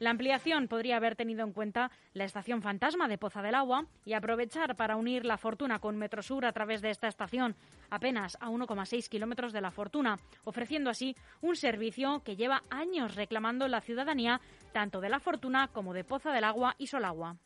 La 0.00 0.10
ampliación 0.10 0.68
podría 0.68 0.96
haber 0.96 1.16
tenido 1.16 1.44
en 1.44 1.52
cuenta 1.52 1.90
la 2.12 2.24
estación 2.24 2.62
fantasma 2.62 3.08
de 3.08 3.18
Poza 3.18 3.42
del 3.42 3.54
Agua 3.54 3.86
y 4.04 4.14
aprovechar 4.14 4.76
para 4.76 4.96
unir 4.96 5.24
la 5.24 5.38
Fortuna 5.38 5.78
con 5.78 5.96
Metrosur 5.96 6.44
a 6.44 6.52
través 6.52 6.82
de 6.82 6.90
esta 6.90 7.08
estación, 7.08 7.54
apenas 7.90 8.36
a 8.40 8.48
1,6 8.48 9.08
kilómetros 9.08 9.52
de 9.52 9.60
la 9.60 9.70
Fortuna, 9.70 10.18
ofreciendo 10.44 10.90
así 10.90 11.14
un 11.40 11.56
servicio 11.56 12.22
que 12.24 12.36
lleva 12.36 12.64
años 12.70 13.14
reclamando 13.14 13.68
la 13.68 13.80
ciudadanía 13.80 14.40
tanto 14.72 15.00
de 15.00 15.08
la 15.08 15.20
Fortuna 15.20 15.68
como 15.68 15.94
de 15.94 16.04
Poza 16.04 16.32
del 16.32 16.44
Agua 16.44 16.74
y 16.78 16.88
Solagua. 16.88 17.36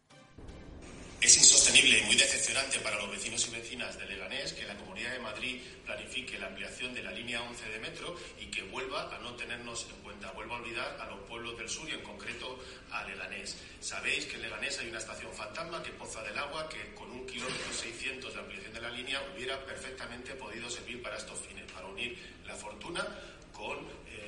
Es 1.29 1.37
insostenible 1.37 1.99
y 1.99 2.03
muy 2.05 2.17
decepcionante 2.17 2.79
para 2.79 2.97
los 2.97 3.11
vecinos 3.11 3.47
y 3.49 3.51
vecinas 3.51 3.99
de 3.99 4.07
Leganés 4.07 4.55
que 4.55 4.65
la 4.65 4.75
Comunidad 4.77 5.13
de 5.13 5.19
Madrid 5.19 5.61
planifique 5.85 6.39
la 6.39 6.47
ampliación 6.47 6.95
de 6.95 7.03
la 7.03 7.13
línea 7.13 7.43
11 7.43 7.69
de 7.69 7.79
metro 7.81 8.17
y 8.41 8.47
que 8.47 8.63
vuelva 8.63 9.15
a 9.15 9.19
no 9.19 9.35
tenernos 9.35 9.87
en 9.91 10.03
cuenta, 10.03 10.31
vuelva 10.31 10.57
a 10.57 10.61
olvidar 10.63 10.97
a 10.99 11.05
los 11.05 11.21
pueblos 11.29 11.59
del 11.59 11.69
sur 11.69 11.87
y 11.87 11.93
en 11.93 12.01
concreto 12.01 12.59
a 12.91 13.05
Leganés. 13.05 13.59
Sabéis 13.79 14.25
que 14.25 14.37
en 14.37 14.41
Leganés 14.41 14.79
hay 14.79 14.89
una 14.89 15.01
estación 15.01 15.31
fantasma 15.35 15.83
que 15.83 15.91
Poza 15.91 16.23
del 16.23 16.39
Agua, 16.39 16.67
que 16.67 16.95
con 16.95 17.11
un 17.11 17.27
kilómetro 17.27 17.75
600 17.75 18.33
de 18.33 18.41
ampliación 18.41 18.73
de 18.73 18.81
la 18.81 18.91
línea 18.91 19.23
hubiera 19.37 19.63
perfectamente 19.67 20.33
podido 20.33 20.71
servir 20.71 21.03
para 21.03 21.19
estos 21.19 21.39
fines, 21.41 21.71
para 21.71 21.89
unir 21.89 22.17
la 22.47 22.55
fortuna 22.55 23.07
con 23.53 23.77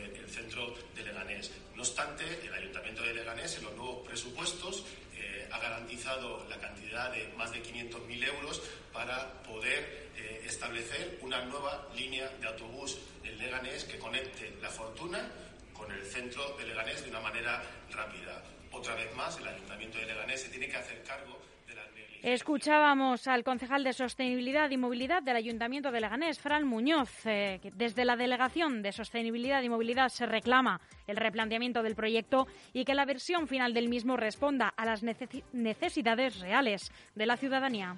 eh, 0.04 0.20
el 0.20 0.28
centro 0.28 0.74
de 0.94 1.04
Leganés. 1.04 1.50
No 1.74 1.82
obstante, 1.82 2.24
el 2.44 2.52
Ayuntamiento 2.52 3.02
de 3.02 3.14
Leganés 3.14 3.56
en 3.58 3.64
los 3.64 3.74
nuevos 3.74 4.06
presupuestos 4.06 4.84
ha 5.52 5.58
garantizado 5.58 6.46
la 6.48 6.58
cantidad 6.58 7.12
de 7.12 7.28
más 7.36 7.52
de 7.52 7.62
500.000 7.62 8.28
euros 8.28 8.62
para 8.92 9.42
poder 9.42 10.10
eh, 10.16 10.42
establecer 10.46 11.18
una 11.22 11.44
nueva 11.44 11.88
línea 11.94 12.28
de 12.40 12.46
autobús 12.46 12.98
en 13.24 13.38
Leganés 13.38 13.84
que 13.84 13.98
conecte 13.98 14.52
La 14.60 14.68
Fortuna 14.68 15.30
con 15.72 15.90
el 15.90 16.04
centro 16.04 16.56
de 16.56 16.66
Leganés 16.66 17.02
de 17.02 17.10
una 17.10 17.20
manera 17.20 17.62
rápida. 17.90 18.42
Otra 18.72 18.94
vez 18.94 19.14
más, 19.14 19.38
el 19.38 19.48
Ayuntamiento 19.48 19.98
de 19.98 20.06
Leganés 20.06 20.42
se 20.42 20.48
tiene 20.48 20.68
que 20.68 20.76
hacer 20.76 21.02
cargo 21.02 21.40
Escuchábamos 22.22 23.26
al 23.28 23.44
concejal 23.44 23.83
de 23.83 23.94
Sostenibilidad 23.94 24.68
y 24.68 24.76
Movilidad 24.76 25.22
del 25.22 25.37
Ayuntamiento 25.37 25.90
de 25.90 26.02
Leganés, 26.02 26.38
Fran 26.38 26.66
Muñoz, 26.66 27.24
eh, 27.24 27.61
desde 27.76 28.04
la 28.04 28.14
Delegación 28.14 28.83
de 28.83 28.92
Sostenibilidad 28.92 29.62
y 29.62 29.70
Movilidad 29.70 30.11
se 30.11 30.26
reclama 30.26 30.83
el 31.06 31.16
replanteamiento 31.16 31.83
del 31.83 31.94
proyecto 31.94 32.46
y 32.74 32.85
que 32.85 32.94
la 32.94 33.06
versión 33.06 33.48
final 33.48 33.72
del 33.72 33.88
mismo 33.88 34.18
responda 34.18 34.68
a 34.68 34.85
las 34.85 35.02
necesidades 35.02 36.40
reales 36.40 36.92
de 37.14 37.24
la 37.24 37.38
ciudadanía. 37.38 37.96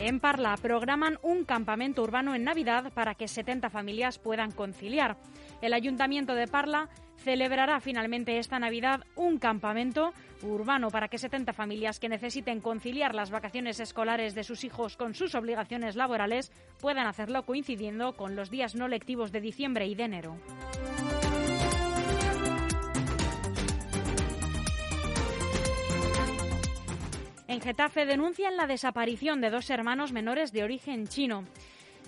En 0.00 0.18
Parla 0.18 0.56
programan 0.56 1.18
un 1.22 1.44
campamento 1.44 2.02
urbano 2.02 2.34
en 2.34 2.42
Navidad 2.42 2.92
para 2.92 3.14
que 3.14 3.28
70 3.28 3.70
familias 3.70 4.18
puedan 4.18 4.50
conciliar. 4.50 5.16
El 5.60 5.72
Ayuntamiento 5.72 6.34
de 6.34 6.46
Parla 6.46 6.88
celebrará 7.28 7.78
finalmente 7.80 8.38
esta 8.38 8.58
Navidad 8.58 9.04
un 9.14 9.38
campamento 9.38 10.14
urbano 10.40 10.88
para 10.88 11.08
que 11.08 11.18
70 11.18 11.52
familias 11.52 12.00
que 12.00 12.08
necesiten 12.08 12.62
conciliar 12.62 13.14
las 13.14 13.30
vacaciones 13.30 13.80
escolares 13.80 14.34
de 14.34 14.44
sus 14.44 14.64
hijos 14.64 14.96
con 14.96 15.12
sus 15.12 15.34
obligaciones 15.34 15.94
laborales 15.94 16.50
puedan 16.80 17.06
hacerlo 17.06 17.44
coincidiendo 17.44 18.16
con 18.16 18.34
los 18.34 18.48
días 18.48 18.74
no 18.74 18.88
lectivos 18.88 19.30
de 19.30 19.42
diciembre 19.42 19.86
y 19.86 19.94
de 19.94 20.04
enero. 20.04 20.38
En 27.46 27.60
Getafe 27.60 28.06
denuncian 28.06 28.56
la 28.56 28.66
desaparición 28.66 29.42
de 29.42 29.50
dos 29.50 29.68
hermanos 29.68 30.12
menores 30.12 30.50
de 30.52 30.64
origen 30.64 31.08
chino. 31.08 31.44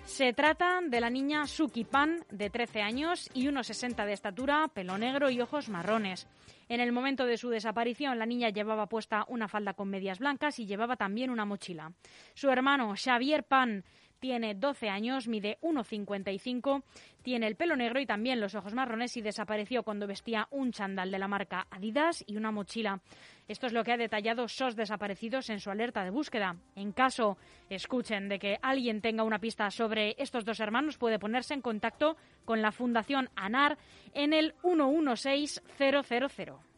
Se 0.04 0.32
trata 0.32 0.80
de 0.82 1.00
la 1.00 1.08
niña 1.08 1.46
Suki 1.46 1.84
Pan, 1.84 2.24
de 2.30 2.50
13 2.50 2.82
años 2.82 3.30
y 3.32 3.46
1,60 3.46 4.04
de 4.04 4.12
estatura, 4.12 4.68
pelo 4.68 4.98
negro 4.98 5.30
y 5.30 5.40
ojos 5.40 5.68
marrones. 5.68 6.26
En 6.68 6.80
el 6.80 6.92
momento 6.92 7.26
de 7.26 7.36
su 7.36 7.48
desaparición, 7.48 8.18
la 8.18 8.26
niña 8.26 8.50
llevaba 8.50 8.88
puesta 8.88 9.24
una 9.28 9.48
falda 9.48 9.74
con 9.74 9.88
medias 9.88 10.18
blancas 10.18 10.58
y 10.58 10.66
llevaba 10.66 10.96
también 10.96 11.30
una 11.30 11.44
mochila. 11.44 11.92
Su 12.34 12.50
hermano, 12.50 12.94
Xavier 12.96 13.44
Pan, 13.44 13.84
tiene 14.20 14.54
12 14.54 14.88
años, 14.88 15.26
mide 15.26 15.58
1,55, 15.62 16.82
tiene 17.22 17.46
el 17.46 17.56
pelo 17.56 17.74
negro 17.74 18.00
y 18.00 18.06
también 18.06 18.40
los 18.40 18.54
ojos 18.54 18.74
marrones 18.74 19.16
y 19.16 19.22
desapareció 19.22 19.82
cuando 19.82 20.06
vestía 20.06 20.46
un 20.50 20.72
chandal 20.72 21.10
de 21.10 21.18
la 21.18 21.26
marca 21.26 21.66
Adidas 21.70 22.22
y 22.26 22.36
una 22.36 22.52
mochila. 22.52 23.00
Esto 23.48 23.66
es 23.66 23.72
lo 23.72 23.82
que 23.82 23.92
ha 23.92 23.96
detallado 23.96 24.46
SOS 24.46 24.76
Desaparecidos 24.76 25.50
en 25.50 25.58
su 25.58 25.70
alerta 25.70 26.04
de 26.04 26.10
búsqueda. 26.10 26.56
En 26.76 26.92
caso, 26.92 27.36
escuchen, 27.68 28.28
de 28.28 28.38
que 28.38 28.58
alguien 28.62 29.00
tenga 29.00 29.24
una 29.24 29.40
pista 29.40 29.70
sobre 29.70 30.14
estos 30.18 30.44
dos 30.44 30.60
hermanos, 30.60 30.98
puede 30.98 31.18
ponerse 31.18 31.54
en 31.54 31.62
contacto 31.62 32.16
con 32.44 32.62
la 32.62 32.70
Fundación 32.70 33.30
ANAR 33.34 33.78
en 34.14 34.32
el 34.32 34.54
116000. 34.62 36.69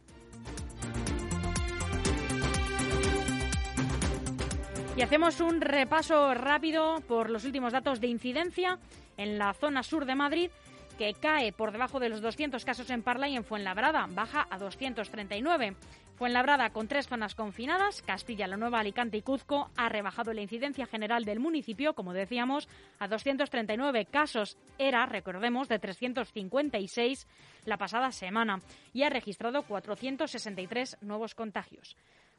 Y 4.94 5.00
hacemos 5.00 5.40
un 5.40 5.62
repaso 5.62 6.34
rápido 6.34 7.00
por 7.08 7.30
los 7.30 7.44
últimos 7.44 7.72
datos 7.72 7.98
de 8.00 8.08
incidencia 8.08 8.78
en 9.16 9.38
la 9.38 9.54
zona 9.54 9.82
sur 9.82 10.04
de 10.04 10.14
Madrid, 10.14 10.50
que 10.98 11.14
cae 11.14 11.50
por 11.52 11.72
debajo 11.72 11.98
de 11.98 12.10
los 12.10 12.20
200 12.20 12.62
casos 12.62 12.90
en 12.90 13.02
Parla 13.02 13.26
y 13.26 13.36
en 13.36 13.44
Fuenlabrada, 13.44 14.06
baja 14.10 14.46
a 14.50 14.58
239. 14.58 15.76
Fuenlabrada, 16.16 16.70
con 16.70 16.88
tres 16.88 17.08
zonas 17.08 17.34
confinadas, 17.34 18.02
Castilla, 18.02 18.46
La 18.46 18.58
Nueva, 18.58 18.80
Alicante 18.80 19.16
y 19.16 19.22
Cuzco, 19.22 19.70
ha 19.76 19.88
rebajado 19.88 20.34
la 20.34 20.42
incidencia 20.42 20.86
general 20.86 21.24
del 21.24 21.40
municipio, 21.40 21.94
como 21.94 22.12
decíamos, 22.12 22.68
a 22.98 23.08
239 23.08 24.04
casos. 24.04 24.58
Era, 24.78 25.06
recordemos, 25.06 25.68
de 25.68 25.78
356 25.78 27.26
la 27.64 27.78
pasada 27.78 28.12
semana 28.12 28.60
y 28.92 29.04
ha 29.04 29.10
registrado 29.10 29.62
463 29.62 30.98
nuevos 31.00 31.34
contagios. 31.34 31.96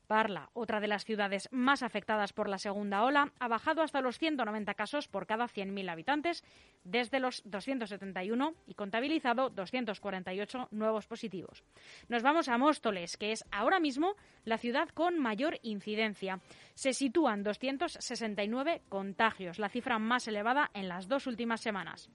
Parla, 0.08 0.50
otra 0.54 0.80
de 0.80 0.88
las 0.88 1.06
ciudades 1.06 1.48
más 1.52 1.82
afectadas 1.82 2.34
por 2.34 2.50
la 2.50 2.58
segunda 2.58 3.04
ola, 3.04 3.32
ha 3.40 3.48
bajado 3.48 3.82
hasta 3.82 4.02
los 4.02 4.20
190 4.20 4.74
casos 4.74 5.08
por 5.08 5.26
cada 5.26 5.46
100.000 5.46 5.90
habitantes 5.90 6.44
desde 6.84 7.20
los 7.20 7.42
271 7.46 8.54
y 8.68 8.74
contabilizado 8.74 9.50
248 9.50 10.68
nuevos 10.72 11.08
positivos. 11.08 11.64
Nos 12.10 12.24
vamos 12.24 12.50
a 12.50 12.58
Móstoles, 12.58 13.18
que 13.18 13.32
es 13.32 13.46
ahora 13.52 13.80
mismo 13.80 14.16
la 14.44 14.58
ciudad 14.58 14.90
con 14.90 15.20
mayor 15.20 15.60
incidencia. 15.62 16.40
Se 16.74 16.94
sitúan 16.94 17.44
269 17.44 18.82
contagios, 18.90 19.60
la 19.60 19.70
cifra 19.70 20.00
más 20.00 20.28
elevada 20.28 20.70
en 20.74 20.90
las 20.90 21.08
dos 21.08 21.28
últimas 21.28 21.62
semanas. 21.62 22.10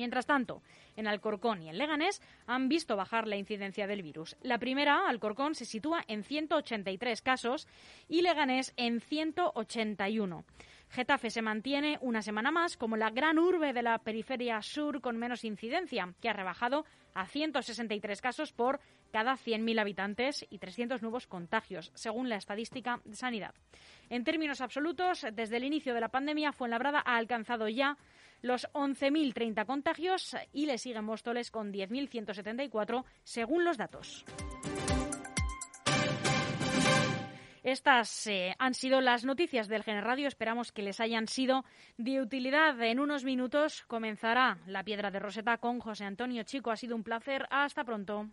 Mientras 0.00 0.24
tanto, 0.24 0.62
en 0.96 1.06
Alcorcón 1.06 1.62
y 1.62 1.68
en 1.68 1.76
Leganés 1.76 2.22
han 2.46 2.70
visto 2.70 2.96
bajar 2.96 3.26
la 3.26 3.36
incidencia 3.36 3.86
del 3.86 4.02
virus. 4.02 4.34
La 4.40 4.56
primera, 4.56 5.06
Alcorcón, 5.06 5.54
se 5.54 5.66
sitúa 5.66 6.02
en 6.08 6.24
183 6.24 7.20
casos 7.20 7.68
y 8.08 8.22
Leganés 8.22 8.72
en 8.78 9.02
181. 9.02 10.46
Getafe 10.88 11.28
se 11.28 11.42
mantiene 11.42 11.98
una 12.00 12.22
semana 12.22 12.50
más 12.50 12.78
como 12.78 12.96
la 12.96 13.10
gran 13.10 13.38
urbe 13.38 13.74
de 13.74 13.82
la 13.82 13.98
periferia 13.98 14.62
sur 14.62 15.02
con 15.02 15.18
menos 15.18 15.44
incidencia, 15.44 16.14
que 16.22 16.30
ha 16.30 16.32
rebajado 16.32 16.86
a 17.12 17.26
163 17.26 18.22
casos 18.22 18.54
por 18.54 18.80
cada 19.12 19.34
100.000 19.34 19.80
habitantes 19.80 20.46
y 20.48 20.58
300 20.58 21.02
nuevos 21.02 21.26
contagios, 21.26 21.92
según 21.94 22.30
la 22.30 22.36
estadística 22.36 23.02
de 23.04 23.16
Sanidad. 23.16 23.54
En 24.08 24.24
términos 24.24 24.62
absolutos, 24.62 25.26
desde 25.34 25.58
el 25.58 25.64
inicio 25.64 25.92
de 25.92 26.00
la 26.00 26.08
pandemia, 26.08 26.52
Fuenlabrada 26.52 27.02
ha 27.04 27.18
alcanzado 27.18 27.68
ya 27.68 27.98
los 28.42 28.68
11.030 28.72 29.66
contagios 29.66 30.36
y 30.52 30.66
le 30.66 30.78
siguen 30.78 31.04
Móstoles 31.04 31.50
con 31.50 31.72
10.174 31.72 33.04
según 33.24 33.64
los 33.64 33.76
datos. 33.76 34.24
Estas 37.62 38.26
eh, 38.26 38.54
han 38.58 38.72
sido 38.72 39.00
las 39.02 39.24
noticias 39.24 39.68
del 39.68 39.82
Gener 39.82 40.04
Radio. 40.04 40.28
Esperamos 40.28 40.72
que 40.72 40.82
les 40.82 40.98
hayan 40.98 41.28
sido 41.28 41.64
de 41.98 42.20
utilidad. 42.20 42.80
En 42.82 42.98
unos 42.98 43.24
minutos 43.24 43.84
comenzará 43.86 44.58
la 44.66 44.82
piedra 44.82 45.10
de 45.10 45.18
Roseta 45.18 45.58
con 45.58 45.78
José 45.78 46.04
Antonio 46.04 46.42
Chico. 46.44 46.70
Ha 46.70 46.76
sido 46.76 46.96
un 46.96 47.04
placer. 47.04 47.46
Hasta 47.50 47.84
pronto. 47.84 48.30